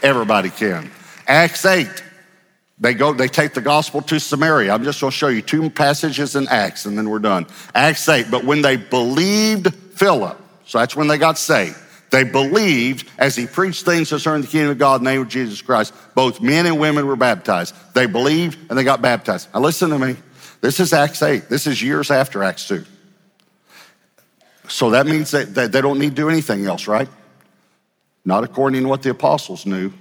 Everybody 0.04 0.50
can. 0.50 0.92
Acts 1.28 1.66
8. 1.66 2.04
They 2.80 2.94
go, 2.94 3.12
they 3.12 3.28
take 3.28 3.54
the 3.54 3.62
gospel 3.62 4.02
to 4.04 4.20
Samaria. 4.20 4.72
I'm 4.72 4.84
just 4.84 5.02
gonna 5.02 5.12
show 5.12 5.30
you 5.30 5.42
two 5.42 5.70
passages 5.70 6.36
in 6.36 6.48
Acts 6.48 6.86
and 6.86 6.98
then 6.98 7.10
we're 7.10 7.20
done. 7.20 7.48
Acts 7.74 8.08
8, 8.08 8.28
but 8.30 8.44
when 8.44 8.62
they 8.62 8.78
believed 8.78 9.74
Philip, 9.74 10.40
so 10.68 10.78
that's 10.78 10.96
when 10.96 11.08
they 11.08 11.18
got 11.18 11.38
saved. 11.38 11.78
They 12.10 12.24
believed 12.24 13.10
as 13.18 13.36
he 13.36 13.48
preached 13.48 13.86
things 13.86 14.10
concerning 14.10 14.42
the 14.42 14.48
kingdom 14.48 14.72
of 14.72 14.78
God 14.78 15.02
in 15.02 15.06
the 15.06 15.12
name 15.12 15.22
of 15.22 15.30
Jesus 15.30 15.62
Christ. 15.62 15.94
Both 16.14 16.42
men 16.42 16.66
and 16.66 16.80
women 16.80 17.08
were 17.08 17.16
baptized. 17.16 17.74
They 17.94 18.06
believed 18.06 18.58
and 18.70 18.78
they 18.78 18.84
got 18.84 19.02
baptized. 19.02 19.50
Now 19.54 19.62
listen 19.62 19.90
to 19.90 20.00
me. 20.00 20.16
This 20.62 20.80
is 20.80 20.94
Acts 20.94 21.22
8. 21.22 21.50
This 21.50 21.68
is 21.68 21.82
years 21.82 22.12
after 22.12 22.44
Acts 22.44 22.68
2. 22.68 22.86
So 24.68 24.92
that 24.92 25.06
means 25.06 25.32
that, 25.32 25.54
they 25.56 25.82
don't 25.82 26.00
need 26.00 26.10
to 26.10 26.16
do 26.16 26.30
anything 26.30 26.66
else, 26.66 26.88
right? 26.88 27.10
Not 28.26 28.44
according 28.44 28.84
to 28.84 28.90
what 28.90 29.02
the 29.02 29.12
apostles 29.12 29.66
knew. 29.66 29.94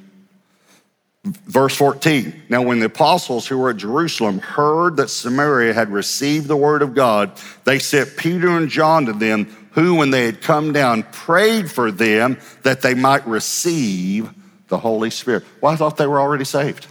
Verse 1.26 1.74
14. 1.74 2.44
Now, 2.48 2.62
when 2.62 2.78
the 2.78 2.86
apostles 2.86 3.48
who 3.48 3.58
were 3.58 3.70
at 3.70 3.78
Jerusalem 3.78 4.38
heard 4.38 4.96
that 4.98 5.08
Samaria 5.08 5.74
had 5.74 5.88
received 5.90 6.46
the 6.46 6.56
word 6.56 6.82
of 6.82 6.94
God, 6.94 7.32
they 7.64 7.80
sent 7.80 8.16
Peter 8.16 8.48
and 8.48 8.68
John 8.68 9.06
to 9.06 9.12
them 9.12 9.46
who, 9.72 9.96
when 9.96 10.10
they 10.10 10.24
had 10.24 10.40
come 10.40 10.72
down, 10.72 11.02
prayed 11.02 11.68
for 11.68 11.90
them 11.90 12.38
that 12.62 12.80
they 12.80 12.94
might 12.94 13.26
receive 13.26 14.30
the 14.68 14.78
Holy 14.78 15.10
Spirit. 15.10 15.44
Well, 15.60 15.72
I 15.72 15.76
thought 15.76 15.96
they 15.96 16.06
were 16.06 16.20
already 16.20 16.44
saved. 16.44 16.86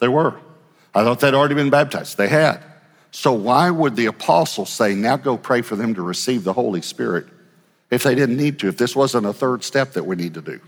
They 0.00 0.08
were. 0.08 0.34
I 0.94 1.04
thought 1.04 1.20
they'd 1.20 1.34
already 1.34 1.54
been 1.54 1.70
baptized. 1.70 2.16
They 2.16 2.28
had. 2.28 2.62
So, 3.10 3.32
why 3.32 3.70
would 3.70 3.94
the 3.94 4.06
apostles 4.06 4.70
say, 4.70 4.94
now 4.94 5.18
go 5.18 5.36
pray 5.36 5.60
for 5.60 5.76
them 5.76 5.94
to 5.96 6.02
receive 6.02 6.44
the 6.44 6.54
Holy 6.54 6.82
Spirit 6.82 7.26
if 7.90 8.04
they 8.04 8.14
didn't 8.14 8.38
need 8.38 8.58
to, 8.60 8.68
if 8.68 8.78
this 8.78 8.96
wasn't 8.96 9.26
a 9.26 9.32
third 9.32 9.64
step 9.64 9.92
that 9.92 10.04
we 10.04 10.16
need 10.16 10.34
to 10.34 10.42
do? 10.42 10.60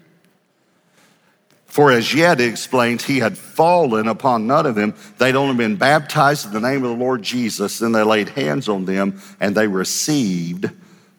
For 1.70 1.92
as 1.92 2.12
yet, 2.12 2.40
it 2.40 2.48
explains, 2.48 3.04
he 3.04 3.20
had 3.20 3.38
fallen 3.38 4.08
upon 4.08 4.48
none 4.48 4.66
of 4.66 4.74
them. 4.74 4.92
They'd 5.18 5.36
only 5.36 5.54
been 5.54 5.76
baptized 5.76 6.46
in 6.46 6.52
the 6.52 6.60
name 6.60 6.82
of 6.82 6.90
the 6.90 7.04
Lord 7.04 7.22
Jesus. 7.22 7.78
Then 7.78 7.92
they 7.92 8.02
laid 8.02 8.30
hands 8.30 8.68
on 8.68 8.86
them 8.86 9.22
and 9.38 9.56
they 9.56 9.68
received 9.68 10.68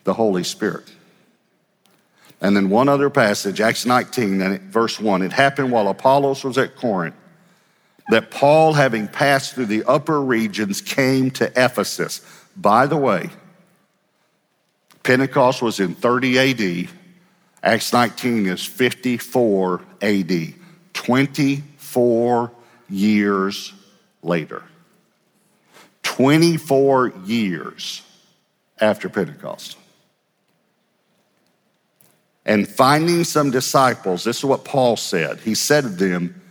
the 0.04 0.14
Holy 0.14 0.44
Spirit. 0.44 0.92
And 2.42 2.54
then 2.54 2.70
one 2.70 2.90
other 2.90 3.10
passage, 3.10 3.62
Acts 3.62 3.86
19, 3.86 4.42
and 4.42 4.60
verse 4.64 5.00
1. 5.00 5.22
It 5.22 5.32
happened 5.32 5.72
while 5.72 5.88
Apollos 5.88 6.44
was 6.44 6.58
at 6.58 6.76
Corinth 6.76 7.16
that 8.10 8.30
Paul, 8.30 8.74
having 8.74 9.08
passed 9.08 9.54
through 9.54 9.68
the 9.68 9.86
upper 9.86 10.22
regions, 10.22 10.82
came 10.82 11.32
to 11.32 11.46
Ephesus. 11.56 12.20
By 12.58 12.88
the 12.88 12.98
way, 12.98 13.30
Pentecost 15.04 15.62
was 15.62 15.80
in 15.80 15.96
30 15.96 16.40
AD. 16.40 16.90
Acts 17.64 17.94
19 17.94 18.48
is 18.48 18.66
54 18.66 19.82
AD, 20.02 20.54
24 20.94 22.52
years 22.90 23.74
later. 24.24 24.64
24 26.04 27.14
years 27.26 28.02
after 28.80 29.10
Pentecost 29.10 29.78
and 32.46 32.68
finding 32.68 33.24
some 33.24 33.52
disciples, 33.52 34.24
this 34.24 34.40
is 34.40 34.46
what 34.46 34.66
Paul 34.66 34.98
said. 34.98 35.40
He 35.40 35.56
said 35.56 35.84
to 35.84 35.90
them, 35.90 36.42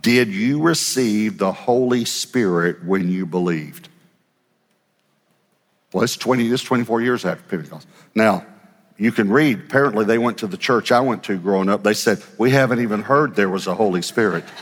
Did 0.00 0.28
you 0.28 0.60
receive 0.60 1.38
the 1.38 1.52
Holy 1.52 2.04
Spirit 2.04 2.84
when 2.84 3.10
you 3.10 3.26
believed? 3.26 3.88
Well, 5.92 6.04
it's 6.04 6.16
20, 6.16 6.46
it's 6.48 6.62
24 6.62 7.00
years 7.00 7.24
after 7.24 7.42
Pentecost. 7.44 7.88
Now, 8.14 8.46
you 9.00 9.12
can 9.12 9.32
read, 9.32 9.60
apparently 9.60 10.04
they 10.04 10.18
went 10.18 10.36
to 10.38 10.46
the 10.46 10.58
church 10.58 10.92
I 10.92 11.00
went 11.00 11.24
to 11.24 11.38
growing 11.38 11.70
up. 11.70 11.82
They 11.82 11.94
said, 11.94 12.22
We 12.36 12.50
haven't 12.50 12.80
even 12.80 13.00
heard 13.00 13.34
there 13.34 13.48
was 13.48 13.66
a 13.66 13.74
Holy 13.74 14.02
Spirit. 14.02 14.44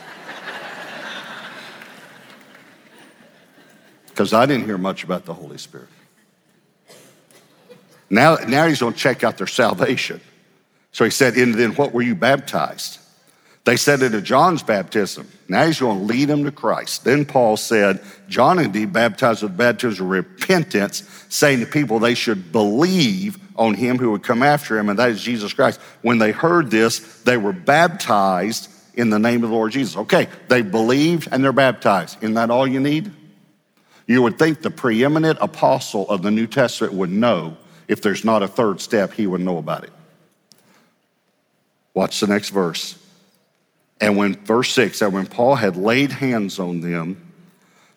Because 4.07 4.33
I 4.33 4.46
didn't 4.46 4.64
hear 4.64 4.79
much 4.79 5.05
about 5.05 5.27
the 5.27 5.35
Holy 5.35 5.59
Spirit. 5.59 5.87
Now, 8.11 8.35
now 8.48 8.66
he's 8.66 8.81
going 8.81 8.94
to 8.94 8.98
check 8.98 9.22
out 9.22 9.38
their 9.38 9.46
salvation. 9.46 10.20
So 10.90 11.05
he 11.05 11.12
said, 11.12 11.37
And 11.37 11.55
then 11.55 11.77
what 11.77 11.92
were 11.92 12.03
you 12.03 12.16
baptized? 12.16 12.98
They 13.64 13.77
said 13.77 14.03
at 14.03 14.24
John's 14.24 14.64
baptism. 14.64 15.29
Now 15.48 15.66
he's 15.66 15.79
going 15.79 15.98
to 15.98 16.05
lead 16.05 16.24
them 16.24 16.42
to 16.44 16.51
Christ. 16.51 17.05
Then 17.05 17.24
Paul 17.24 17.57
said, 17.57 18.03
John 18.29 18.59
indeed 18.59 18.92
baptized 18.92 19.44
with 19.44 19.57
baptism 19.57 20.07
of 20.07 20.11
repentance, 20.11 21.05
saying 21.29 21.61
to 21.61 21.66
people 21.66 22.01
they 22.01 22.14
should 22.14 22.51
believe 22.51 23.38
on 23.59 23.75
him 23.75 23.99
who 23.99 24.12
would 24.12 24.23
come 24.23 24.42
after 24.42 24.79
him, 24.79 24.88
and 24.88 24.99
that 24.99 25.11
is 25.11 25.21
Jesus 25.21 25.53
Christ. 25.53 25.81
When 26.01 26.18
they 26.18 26.31
heard 26.31 26.71
this, 26.71 27.01
they 27.23 27.37
were 27.37 27.53
baptized 27.53 28.71
in 28.94 29.11
the 29.11 29.18
name 29.18 29.42
of 29.42 29.51
the 29.51 29.57
Lord 29.57 29.73
Jesus. 29.73 29.97
Okay, 29.97 30.29
they 30.49 30.62
believed 30.62 31.29
and 31.31 31.42
they're 31.42 31.53
baptized. 31.53 32.18
Isn't 32.23 32.35
that 32.35 32.51
all 32.51 32.66
you 32.66 32.81
need? 32.81 33.11
You 34.07 34.23
would 34.23 34.38
think 34.38 34.62
the 34.62 34.71
preeminent 34.71 35.38
apostle 35.42 36.09
of 36.09 36.23
the 36.23 36.31
New 36.31 36.47
Testament 36.47 36.94
would 36.94 37.11
know 37.11 37.59
if 37.88 38.01
there's 38.01 38.25
not 38.25 38.42
a 38.42 38.49
third 38.49 38.81
step, 38.81 39.12
he 39.12 39.27
would 39.27 39.40
know 39.40 39.59
about 39.59 39.85
it. 39.85 39.92
Watch 41.94 42.21
the 42.21 42.27
next 42.27 42.50
verse. 42.50 42.96
And 44.00 44.17
when, 44.17 44.37
verse 44.44 44.71
6, 44.73 45.02
and 45.02 45.13
when 45.13 45.27
Paul 45.27 45.56
had 45.56 45.77
laid 45.77 46.13
hands 46.13 46.59
on 46.61 46.81
them, 46.81 47.33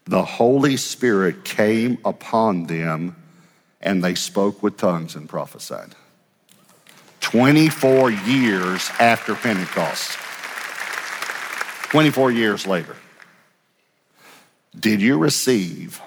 the 0.05 0.23
Holy 0.23 0.75
Spirit 0.77 1.45
came 1.45 1.99
upon 2.03 2.65
them 2.65 3.15
and 3.81 4.03
they 4.03 4.15
spoke 4.15 4.61
with 4.63 4.77
tongues 4.77 5.15
and 5.15 5.27
prophesied. 5.27 5.95
24 7.21 8.11
years 8.11 8.89
after 8.99 9.35
Pentecost. 9.35 10.17
24 11.89 12.31
years 12.31 12.65
later. 12.65 12.95
Did 14.79 15.01
you 15.01 15.17
receive 15.17 16.01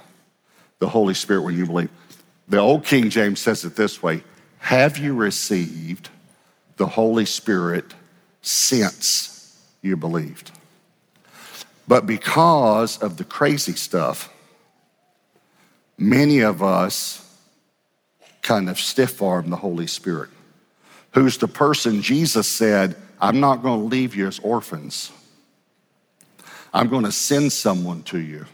the 0.79 0.89
Holy 0.89 1.14
Spirit 1.14 1.43
when 1.43 1.57
you 1.57 1.66
believe? 1.66 1.91
The 2.49 2.59
old 2.59 2.85
King 2.85 3.11
James 3.11 3.41
says 3.41 3.64
it 3.64 3.77
this 3.77 4.03
way 4.03 4.22
Have 4.59 4.99
you 4.99 5.14
received 5.14 6.09
the 6.77 6.87
Holy 6.87 7.25
Spirit 7.25 7.95
since 8.43 9.35
you 9.83 9.97
believed. 9.97 10.51
But 11.87 12.07
because 12.07 12.99
of 12.99 13.16
the 13.16 13.25
crazy 13.25 13.75
stuff 13.75 14.31
many 15.97 16.41
of 16.41 16.61
us 16.61 17.24
kind 18.45 18.71
of 18.71 18.79
stiff 18.79 19.21
arm 19.21 19.51
the 19.51 19.57
Holy 19.57 19.89
Spirit, 19.89 20.31
who's 21.13 21.39
the 21.39 21.49
person 21.49 22.03
Jesus 22.03 22.47
said, 22.47 22.95
I'm 23.21 23.41
not 23.41 23.63
going 23.63 23.81
to 23.81 23.87
leave 23.87 24.15
you 24.15 24.29
as 24.29 24.39
orphans. 24.39 25.11
I'm 26.73 26.89
going 26.89 27.05
to 27.05 27.13
send 27.13 27.53
someone 27.53 28.03
to 28.05 28.19
you 28.19 28.47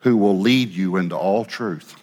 who 0.00 0.16
will 0.16 0.38
lead 0.38 0.70
you 0.70 0.96
into 0.96 1.16
all 1.16 1.44
truth, 1.44 1.96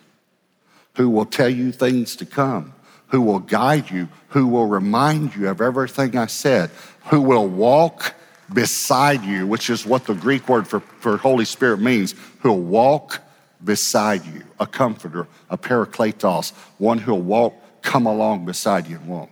who 0.96 1.10
will 1.10 1.26
tell 1.26 1.50
you 1.50 1.72
things 1.72 2.16
to 2.18 2.26
come, 2.26 2.74
who 3.08 3.22
will 3.22 3.40
guide 3.40 3.92
you, 3.92 4.10
who 4.30 4.48
will 4.48 4.66
remind 4.66 5.36
you 5.36 5.48
of 5.48 5.62
everything 5.62 6.18
I 6.18 6.26
said, 6.26 6.72
who 7.06 7.22
will 7.22 7.48
walk 7.48 8.16
beside 8.52 9.24
you, 9.24 9.46
which 9.46 9.70
is 9.70 9.86
what 9.86 10.06
the 10.06 10.16
Greek 10.16 10.50
word 10.50 10.68
for, 10.68 10.80
for 10.80 11.18
Holy 11.18 11.46
Spirit 11.46 11.80
means, 11.80 12.16
who'll 12.40 12.60
walk 12.60 13.22
beside 13.64 14.26
you, 14.26 14.44
a 14.60 14.68
comforter, 14.68 15.28
a 15.50 15.58
parakletos, 15.58 16.52
one 16.78 16.98
who'll 16.98 17.22
walk, 17.22 17.54
come 17.82 18.06
along 18.06 18.46
beside 18.46 18.88
you 18.88 18.98
and 18.98 19.08
walk. 19.08 19.30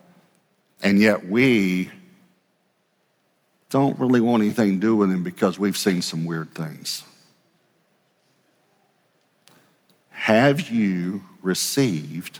And 0.82 1.00
yet 1.00 1.28
we 1.28 1.90
don't 3.70 4.00
really 4.00 4.22
want 4.22 4.44
anything 4.44 4.76
to 4.76 4.80
do 4.80 4.96
with 4.96 5.12
him 5.12 5.24
because 5.24 5.60
we've 5.60 5.78
seen 5.78 6.02
some 6.02 6.26
weird 6.26 6.54
things. 6.54 7.04
Have 10.12 10.70
you 10.70 11.24
received 11.42 12.40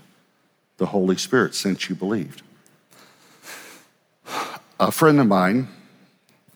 the 0.78 0.88
Holy 0.88 1.18
Spirit 1.18 1.56
since 1.56 1.90
you 1.90 1.96
believed? 1.96 2.42
A 4.80 4.92
friend 4.92 5.20
of 5.20 5.28
mine 5.28 5.68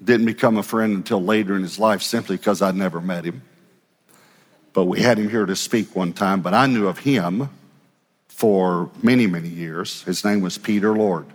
didn't 0.03 0.25
become 0.25 0.57
a 0.57 0.63
friend 0.63 0.95
until 0.95 1.23
later 1.23 1.55
in 1.55 1.61
his 1.61 1.79
life 1.79 2.01
simply 2.01 2.38
because 2.38 2.61
I'd 2.61 2.75
never 2.75 3.01
met 3.01 3.25
him. 3.25 3.41
But 4.74 4.86
we 4.86 4.99
had 4.99 5.19
him 5.19 5.30
here 5.30 5.45
to 5.45 5.55
speak 5.55 5.95
one 5.95 6.13
time, 6.13 6.41
but 6.41 6.53
I 6.53 6.65
knew 6.65 6.88
of 6.88 6.99
him 6.99 7.49
for 8.28 8.89
many, 9.01 9.28
many 9.28 9.49
years. 9.49 10.01
His 10.03 10.26
name 10.26 10.41
was 10.41 10.57
Peter 10.57 10.95
Lord. 10.95 11.26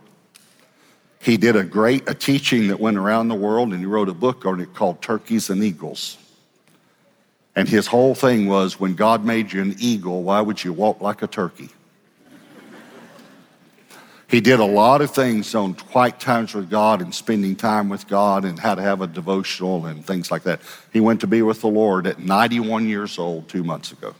He 1.20 1.36
did 1.36 1.56
a 1.56 1.64
great 1.64 2.08
a 2.08 2.14
teaching 2.14 2.68
that 2.68 2.80
went 2.80 2.96
around 2.96 3.28
the 3.28 3.34
world, 3.34 3.70
and 3.72 3.80
he 3.80 3.86
wrote 3.86 4.08
a 4.08 4.14
book 4.14 4.44
on 4.44 4.60
it 4.60 4.74
called 4.74 5.02
Turkeys 5.02 5.50
and 5.50 5.62
Eagles. 5.62 6.16
And 7.56 7.68
his 7.68 7.88
whole 7.88 8.14
thing 8.14 8.46
was 8.46 8.78
when 8.78 8.94
God 8.94 9.24
made 9.24 9.52
you 9.52 9.62
an 9.62 9.74
eagle, 9.78 10.22
why 10.22 10.40
would 10.40 10.62
you 10.62 10.72
walk 10.72 11.00
like 11.00 11.22
a 11.22 11.26
turkey? 11.26 11.70
He 14.28 14.42
did 14.42 14.60
a 14.60 14.64
lot 14.64 15.00
of 15.00 15.10
things 15.10 15.54
on 15.54 15.72
quiet 15.72 16.20
times 16.20 16.54
with 16.54 16.68
God 16.68 17.00
and 17.00 17.14
spending 17.14 17.56
time 17.56 17.88
with 17.88 18.06
God 18.06 18.44
and 18.44 18.58
how 18.58 18.74
to 18.74 18.82
have 18.82 19.00
a 19.00 19.06
devotional 19.06 19.86
and 19.86 20.04
things 20.04 20.30
like 20.30 20.42
that. 20.42 20.60
He 20.92 21.00
went 21.00 21.22
to 21.22 21.26
be 21.26 21.40
with 21.40 21.62
the 21.62 21.68
Lord 21.68 22.06
at 22.06 22.18
91 22.18 22.86
years 22.86 23.18
old 23.18 23.48
two 23.48 23.64
months 23.64 23.90
ago. 23.90 24.14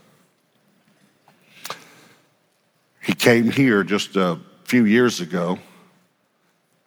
He 3.03 3.13
came 3.13 3.51
here 3.51 3.85
just 3.85 4.17
a 4.17 4.39
few 4.65 4.87
years 4.87 5.21
ago 5.21 5.59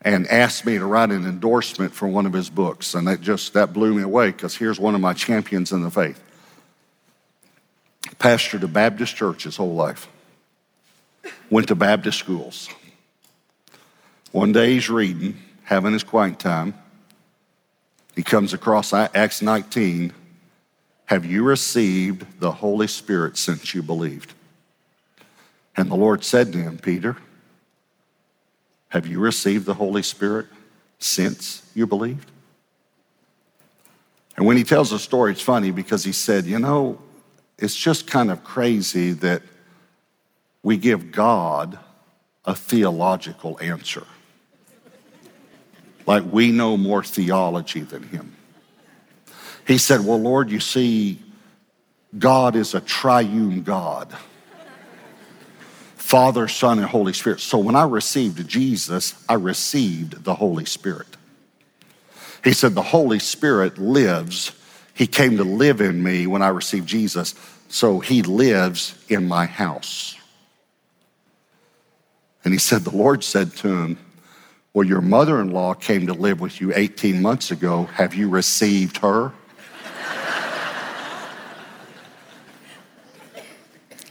and 0.02 0.28
asked 0.28 0.66
me 0.66 0.80
to 0.80 0.86
write 0.86 1.12
an 1.12 1.28
endorsement 1.28 1.94
for 1.94 2.08
one 2.08 2.26
of 2.26 2.34
his 2.34 2.50
books. 2.50 2.96
And 2.96 3.08
that 3.08 3.22
just 3.22 3.54
that 3.54 3.72
blew 3.72 3.94
me 3.94 4.02
away 4.02 4.32
because 4.32 4.56
here's 4.56 4.80
one 4.80 4.96
of 4.96 5.02
my 5.02 5.14
champions 5.14 5.72
in 5.72 5.84
the 5.84 5.92
faith. 5.92 6.20
Pastored 8.18 8.64
a 8.64 8.68
Baptist 8.68 9.16
church 9.16 9.44
his 9.44 9.58
whole 9.58 9.76
life. 9.76 10.08
Went 11.52 11.68
to 11.68 11.76
Baptist 11.76 12.18
schools 12.18 12.68
one 14.32 14.52
day 14.52 14.74
he's 14.74 14.90
reading, 14.90 15.38
having 15.64 15.94
his 15.94 16.04
quiet 16.04 16.40
time. 16.40 16.74
He 18.16 18.24
comes 18.24 18.54
across 18.54 18.94
Acts 18.94 19.42
19. 19.42 20.14
Have 21.06 21.26
you 21.26 21.44
received 21.44 22.40
the 22.40 22.52
Holy 22.52 22.88
Spirit 22.88 23.38
since 23.38 23.74
you 23.74 23.84
believed? 23.84 24.34
And 25.76 25.90
the 25.90 25.96
Lord 25.96 26.24
said 26.24 26.52
to 26.54 26.58
him, 26.58 26.78
Peter, 26.78 27.18
have 28.90 29.08
you 29.08 29.20
received 29.20 29.66
the 29.66 29.74
Holy 29.74 30.04
Spirit 30.04 30.48
since 31.00 31.70
you 31.74 31.88
believed? 31.88 32.30
And 34.38 34.46
when 34.46 34.58
he 34.58 34.64
tells 34.64 34.92
the 34.92 35.00
story, 35.00 35.32
it's 35.32 35.42
funny 35.42 35.72
because 35.72 36.04
he 36.04 36.12
said, 36.12 36.46
You 36.46 36.60
know, 36.60 37.00
it's 37.58 37.76
just 37.76 38.08
kind 38.08 38.32
of 38.32 38.44
crazy 38.44 39.12
that 39.14 39.42
we 40.64 40.78
give 40.78 41.12
God 41.12 41.78
a 42.46 42.56
theological 42.56 43.60
answer 43.62 44.06
like 46.06 46.24
we 46.32 46.52
know 46.52 46.78
more 46.78 47.04
theology 47.04 47.82
than 47.82 48.04
him. 48.04 48.36
He 49.68 49.78
said, 49.78 50.06
Well, 50.06 50.20
Lord, 50.20 50.50
you 50.50 50.60
see, 50.60 51.22
God 52.18 52.56
is 52.56 52.74
a 52.74 52.82
triune 52.82 53.64
God 53.64 54.14
Father, 56.12 56.50
Son, 56.50 56.78
and 56.78 56.90
Holy 56.90 57.14
Spirit. 57.14 57.40
So 57.40 57.58
when 57.58 57.74
I 57.74 57.84
received 57.84 58.46
Jesus, 58.46 59.16
I 59.30 59.36
received 59.36 60.26
the 60.26 60.36
Holy 60.36 60.66
Spirit. 60.66 61.08
He 62.44 62.52
said, 62.52 62.76
The 62.76 62.82
Holy 62.82 63.20
Spirit 63.20 63.78
lives. 63.78 64.52
He 64.94 65.08
came 65.08 65.38
to 65.38 65.46
live 65.46 65.80
in 65.80 66.04
me 66.04 66.28
when 66.28 66.42
I 66.42 66.50
received 66.50 66.86
Jesus. 66.86 67.34
So 67.70 68.02
he 68.02 68.24
lives 68.24 68.94
in 69.08 69.30
my 69.30 69.46
house. 69.46 70.18
And 72.44 72.54
he 72.54 72.60
said, 72.60 72.82
The 72.82 72.98
Lord 72.98 73.24
said 73.24 73.56
to 73.58 73.70
him, 73.70 73.98
well, 74.74 74.88
your 74.88 75.02
mother 75.02 75.42
in 75.42 75.52
law 75.52 75.74
came 75.74 76.08
to 76.08 76.14
live 76.14 76.40
with 76.40 76.62
you 76.62 76.72
18 76.74 77.22
months 77.22 77.52
ago. 77.52 77.84
Have 77.94 78.14
you 78.14 78.30
received 78.30 78.98
her? 78.98 79.34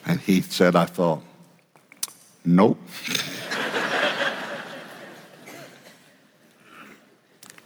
and 0.06 0.20
he 0.20 0.42
said, 0.42 0.76
I 0.76 0.84
thought, 0.84 1.22
nope. 2.44 2.78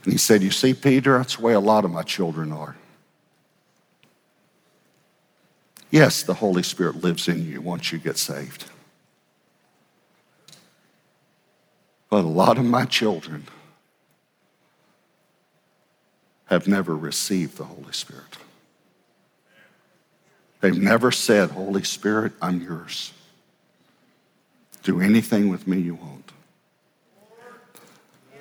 and 0.05 0.13
he 0.13 0.19
said, 0.19 0.43
You 0.43 0.53
see, 0.53 0.73
Peter, 0.73 1.19
that's 1.19 1.37
the 1.37 1.43
way 1.43 1.55
a 1.55 1.61
lot 1.61 1.85
of 1.85 1.91
my 1.91 2.03
children 2.03 2.53
are. 2.53 2.77
Yes, 5.91 6.23
the 6.23 6.35
Holy 6.35 6.63
Spirit 6.63 7.03
lives 7.03 7.29
in 7.29 7.45
you 7.45 7.61
once 7.61 7.93
you 7.93 7.99
get 7.99 8.19
saved. 8.19 8.67
But 12.15 12.25
a 12.25 12.29
lot 12.29 12.59
of 12.59 12.65
my 12.65 12.85
children 12.85 13.49
have 16.45 16.69
never 16.69 16.97
received 16.97 17.57
the 17.57 17.65
Holy 17.65 17.93
Spirit. 17.93 18.39
They've 20.61 20.79
never 20.79 21.11
said, 21.11 21.51
Holy 21.51 21.83
Spirit, 21.83 22.33
I'm 22.41 22.61
yours. 22.61 23.13
Do 24.85 25.01
anything 25.01 25.49
with 25.49 25.67
me 25.67 25.81
you 25.81 25.97
want. 25.97 26.31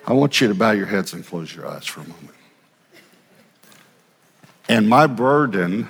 I 0.06 0.14
want 0.14 0.40
you 0.40 0.50
to 0.50 0.54
bow 0.54 0.70
your 0.70 0.86
heads 0.86 1.12
and 1.14 1.26
close 1.26 1.56
your 1.56 1.68
eyes 1.68 1.88
for 1.88 2.02
a 2.02 2.08
moment. 2.08 2.38
And 4.70 4.88
my 4.88 5.08
burden 5.08 5.88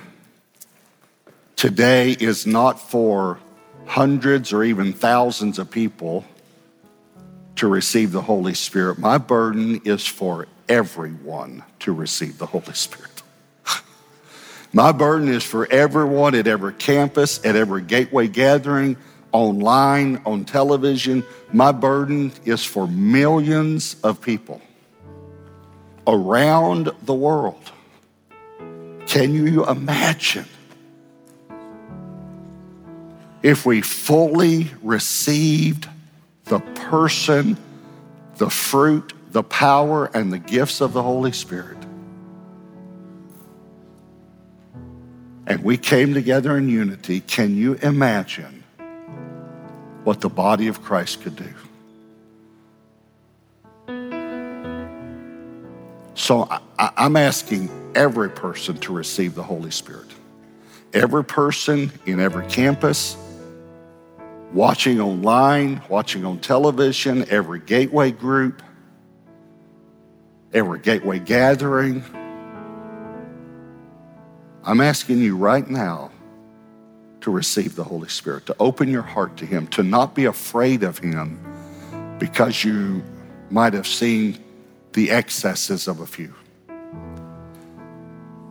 today 1.54 2.12
is 2.12 2.46
not 2.46 2.80
for 2.80 3.40
hundreds 3.84 4.54
or 4.54 4.64
even 4.64 4.94
thousands 4.94 5.58
of 5.58 5.70
people 5.70 6.24
to 7.56 7.68
receive 7.68 8.12
the 8.12 8.22
Holy 8.22 8.54
Spirit. 8.54 8.98
My 8.98 9.18
burden 9.18 9.80
is 9.84 10.06
for 10.06 10.46
everyone 10.68 11.62
to 11.80 11.92
receive 11.92 12.38
the 12.38 12.46
Holy 12.46 12.72
Spirit. 12.72 13.22
My 14.72 14.92
burden 14.92 15.28
is 15.28 15.44
for 15.44 15.70
everyone 15.70 16.34
at 16.34 16.46
every 16.46 16.72
campus, 16.72 17.44
at 17.44 17.56
every 17.56 17.82
gateway 17.82 18.28
gathering, 18.28 18.96
online, 19.32 20.20
on 20.24 20.44
television. 20.44 21.24
My 21.52 21.72
burden 21.72 22.32
is 22.44 22.64
for 22.64 22.86
millions 22.86 23.96
of 24.02 24.20
people 24.20 24.60
around 26.06 26.90
the 27.02 27.14
world. 27.14 27.72
Can 29.06 29.34
you 29.34 29.66
imagine 29.66 30.46
if 33.42 33.66
we 33.66 33.82
fully 33.82 34.70
received 34.82 35.88
the 36.54 36.60
person, 36.60 37.56
the 38.36 38.48
fruit, 38.48 39.12
the 39.32 39.42
power, 39.42 40.08
and 40.14 40.32
the 40.32 40.38
gifts 40.38 40.80
of 40.80 40.92
the 40.92 41.02
Holy 41.02 41.32
Spirit. 41.32 41.78
And 45.48 45.64
we 45.64 45.76
came 45.76 46.14
together 46.14 46.56
in 46.56 46.68
unity. 46.68 47.22
Can 47.22 47.56
you 47.56 47.74
imagine 47.82 48.62
what 50.04 50.20
the 50.20 50.28
body 50.28 50.68
of 50.68 50.80
Christ 50.80 51.22
could 51.22 51.34
do? 51.34 51.52
So 56.14 56.48
I, 56.78 56.92
am 56.96 57.16
asking 57.16 57.68
every 57.96 58.30
person 58.30 58.76
to 58.78 58.92
receive 58.92 59.34
the 59.34 59.42
Holy 59.42 59.72
Spirit. 59.72 60.06
Every 60.92 61.24
person 61.24 61.90
in 62.06 62.20
every 62.20 62.46
campus, 62.46 63.16
watching 64.54 65.00
online, 65.00 65.82
watching 65.88 66.24
on 66.24 66.38
television, 66.38 67.26
every 67.28 67.58
gateway 67.58 68.12
group, 68.12 68.62
every 70.52 70.78
gateway 70.78 71.18
gathering. 71.18 72.02
I'm 74.62 74.80
asking 74.80 75.18
you 75.18 75.36
right 75.36 75.68
now 75.68 76.12
to 77.22 77.30
receive 77.30 77.74
the 77.74 77.84
Holy 77.84 78.08
Spirit, 78.08 78.46
to 78.46 78.56
open 78.60 78.88
your 78.88 79.02
heart 79.02 79.36
to 79.38 79.46
Him, 79.46 79.66
to 79.68 79.82
not 79.82 80.14
be 80.14 80.26
afraid 80.26 80.84
of 80.84 80.98
Him 80.98 81.38
because 82.18 82.64
you 82.64 83.02
might 83.50 83.72
have 83.72 83.86
seen 83.86 84.38
the 84.92 85.10
excesses 85.10 85.88
of 85.88 86.00
a 86.00 86.06
few. 86.06 86.32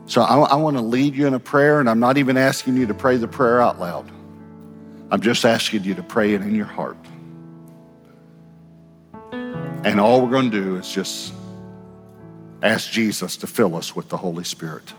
So 0.06 0.22
I, 0.22 0.38
I 0.38 0.56
want 0.56 0.76
to 0.76 0.84
lead 0.84 1.16
you 1.16 1.28
in 1.28 1.34
a 1.34 1.40
prayer, 1.40 1.80
and 1.80 1.90
I'm 1.90 2.00
not 2.00 2.18
even 2.18 2.36
asking 2.36 2.76
you 2.76 2.86
to 2.88 2.94
pray 2.94 3.16
the 3.16 3.28
prayer 3.28 3.62
out 3.62 3.80
loud. 3.80 4.12
I'm 5.14 5.22
just 5.22 5.46
asking 5.46 5.84
you 5.84 5.94
to 5.94 6.02
pray 6.02 6.34
it 6.34 6.42
in 6.42 6.56
your 6.56 6.66
heart. 6.66 6.98
And 9.32 10.00
all 10.00 10.24
we're 10.24 10.32
going 10.32 10.50
to 10.50 10.60
do 10.60 10.76
is 10.78 10.92
just 10.92 11.36
ask 12.64 12.90
Jesus 12.90 13.38
to 13.38 13.46
fill 13.46 13.76
us 13.76 13.96
with 13.96 14.10
the 14.10 14.18
Holy 14.18 14.44
Spirit 14.44 14.92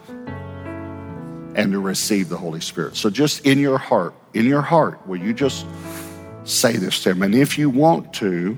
and 1.56 1.72
to 1.72 1.80
receive 1.80 2.28
the 2.28 2.36
Holy 2.36 2.60
Spirit. 2.60 2.94
So 2.94 3.10
just 3.10 3.44
in 3.44 3.58
your 3.58 3.76
heart, 3.76 4.14
in 4.34 4.46
your 4.46 4.62
heart, 4.62 5.04
will 5.04 5.16
you 5.16 5.34
just 5.34 5.66
say 6.44 6.76
this 6.76 7.02
to 7.02 7.10
him? 7.10 7.24
And 7.24 7.34
if 7.34 7.58
you 7.58 7.68
want 7.68 8.12
to, 8.14 8.56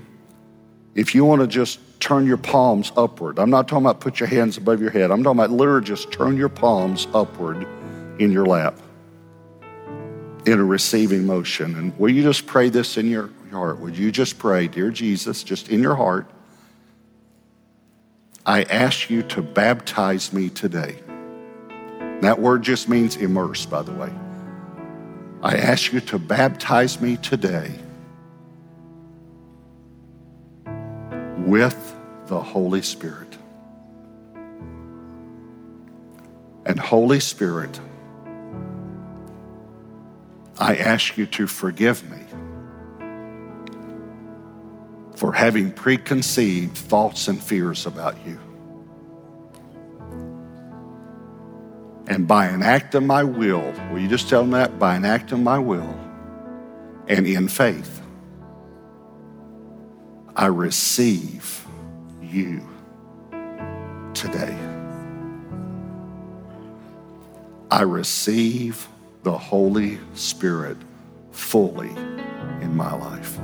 if 0.95 1.15
you 1.15 1.25
want 1.25 1.41
to 1.41 1.47
just 1.47 1.81
turn 2.01 2.27
your 2.27 2.37
palms 2.37 2.93
upward, 2.99 3.39
I'm 3.39 3.49
not 3.49 3.67
talking 3.67 3.87
about 3.87 4.01
put 4.01 4.21
your 4.21 4.29
hands 4.29 4.59
above 4.59 4.83
your 4.83 4.91
head. 4.91 5.11
I'm 5.11 5.25
talking 5.25 5.41
about 5.41 5.53
literally 5.53 5.87
just 5.87 6.13
turn 6.13 6.37
your 6.37 6.51
palms 6.51 7.09
upward 7.15 7.67
in 8.19 8.31
your 8.31 8.45
lap 8.45 8.79
in 10.47 10.61
a 10.61 10.65
receiving 10.65 11.27
motion. 11.27 11.75
And 11.77 11.99
will 11.99 12.11
you 12.11 12.23
just 12.23 12.47
pray 12.47 12.69
this 12.69 12.97
in 12.97 13.11
your 13.11 13.31
heart? 13.51 13.81
Would 13.81 13.99
you 13.99 14.13
just 14.13 14.39
pray, 14.39 14.69
Dear 14.69 14.91
Jesus, 14.91 15.43
just 15.43 15.69
in 15.69 15.83
your 15.83 15.97
heart? 15.97 16.31
I 18.47 18.63
ask 18.63 19.11
you 19.11 19.25
to 19.25 19.43
baptize 19.43 20.33
me 20.33 20.49
today. 20.49 21.01
That 22.21 22.39
word 22.39 22.63
just 22.63 22.89
means 22.89 23.17
immerse, 23.17 23.67
by 23.67 23.83
the 23.83 23.93
way. 23.93 24.13
I 25.43 25.57
ask 25.57 25.93
you 25.93 26.01
to 26.01 26.19
baptize 26.19 27.01
me 27.01 27.17
today 27.17 27.73
with 31.39 31.95
the 32.27 32.41
Holy 32.41 32.83
Spirit. 32.83 33.37
And 36.65 36.79
Holy 36.79 37.21
Spirit, 37.21 37.81
I 40.59 40.77
ask 40.77 41.17
you 41.19 41.27
to 41.27 41.47
forgive 41.47 42.09
me 42.11 42.23
for 45.17 45.33
having 45.33 45.73
preconceived 45.73 46.77
thoughts 46.77 47.29
and 47.29 47.43
fears 47.43 47.87
about 47.87 48.17
you. 48.27 48.39
And 52.09 52.29
by 52.29 52.47
an 52.47 52.63
act 52.63 52.95
of 52.95 53.03
my 53.03 53.25
will, 53.25 53.73
will 53.91 53.99
you 53.99 54.09
just 54.09 54.29
tell 54.29 54.43
them 54.43 54.53
that? 54.53 54.79
By 54.79 54.95
an 54.97 55.05
act 55.05 55.33
of 55.33 55.41
my 55.41 55.59
will 55.59 55.95
and 57.09 57.27
in 57.27 57.49
faith, 57.49 58.01
I 60.35 60.47
receive 60.47 61.67
you 62.21 62.67
today. 64.13 64.57
I 67.71 67.83
receive 67.83 68.89
the 69.27 69.37
Holy 69.37 69.99
Spirit 70.15 70.77
fully 71.33 71.91
in 72.61 72.77
my 72.77 72.95
life. 72.95 73.37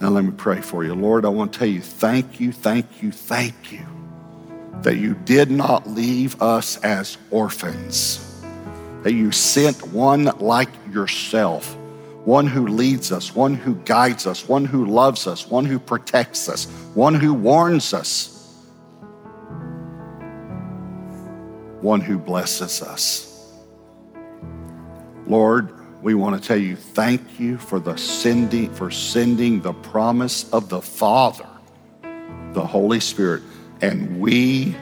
Now, 0.00 0.08
let 0.08 0.24
me 0.24 0.32
pray 0.32 0.60
for 0.60 0.82
you. 0.82 0.92
Lord, 0.92 1.24
I 1.24 1.28
want 1.28 1.52
to 1.52 1.58
tell 1.60 1.68
you 1.68 1.80
thank 1.80 2.40
you, 2.40 2.50
thank 2.50 3.00
you, 3.00 3.12
thank 3.12 3.70
you 3.70 3.86
that 4.80 4.96
you 4.96 5.14
did 5.14 5.48
not 5.48 5.86
leave 5.86 6.42
us 6.42 6.76
as 6.78 7.18
orphans, 7.30 8.42
that 9.04 9.12
you 9.12 9.30
sent 9.30 9.80
one 9.92 10.24
like 10.40 10.70
yourself, 10.90 11.76
one 12.24 12.48
who 12.48 12.66
leads 12.66 13.12
us, 13.12 13.32
one 13.32 13.54
who 13.54 13.76
guides 13.76 14.26
us, 14.26 14.48
one 14.48 14.64
who 14.64 14.86
loves 14.86 15.28
us, 15.28 15.46
one 15.48 15.66
who 15.66 15.78
protects 15.78 16.48
us, 16.48 16.64
one 16.94 17.14
who 17.14 17.32
warns 17.32 17.94
us, 17.94 18.41
one 21.82 22.00
who 22.00 22.18
blesses 22.18 22.82
us. 22.82 23.52
Lord, 25.26 25.70
we 26.02 26.14
want 26.14 26.40
to 26.40 26.46
tell 26.46 26.56
you 26.56 26.76
thank 26.76 27.38
you 27.38 27.58
for 27.58 27.78
the 27.78 27.96
sending 27.96 28.72
for 28.74 28.90
sending 28.90 29.60
the 29.60 29.72
promise 29.72 30.50
of 30.50 30.68
the 30.68 30.82
Father, 30.82 31.48
the 32.52 32.66
Holy 32.66 33.00
Spirit 33.00 33.42
and 33.82 34.20
we 34.20 34.74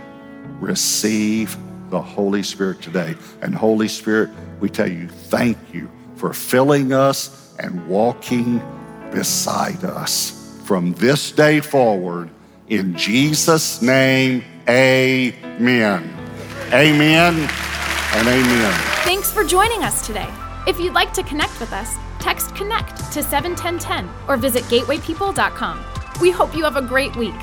receive 0.61 1.57
the 1.89 2.01
Holy 2.01 2.43
Spirit 2.43 2.81
today. 2.81 3.17
And 3.43 3.55
Holy 3.55 3.89
Spirit, 3.89 4.31
we 4.61 4.69
tell 4.69 4.89
you 4.89 5.09
thank 5.09 5.59
you 5.73 5.91
for 6.17 6.33
filling 6.33 6.93
us 6.93 7.55
and 7.59 7.89
walking 7.89 8.63
beside 9.11 9.83
us 9.85 10.61
from 10.65 10.93
this 10.95 11.33
day 11.33 11.61
forward. 11.61 12.31
In 12.69 12.95
Jesus' 12.95 13.83
name, 13.83 14.45
amen. 14.69 16.20
Amen 16.73 17.35
and 18.15 18.29
amen. 18.29 18.73
Thanks 19.03 19.33
for 19.33 19.43
joining 19.43 19.83
us 19.83 20.07
today. 20.07 20.29
If 20.69 20.79
you'd 20.79 20.93
like 20.93 21.13
to 21.15 21.25
connect 21.25 21.59
with 21.59 21.73
us, 21.73 21.97
text 22.21 22.55
connect 22.55 22.97
to 23.13 23.25
71010 23.25 24.09
or 24.29 24.37
visit 24.37 24.63
gatewaypeople.com. 24.65 25.85
We 26.21 26.31
hope 26.31 26.55
you 26.55 26.63
have 26.63 26.77
a 26.77 26.83
great 26.83 27.17
week. 27.17 27.35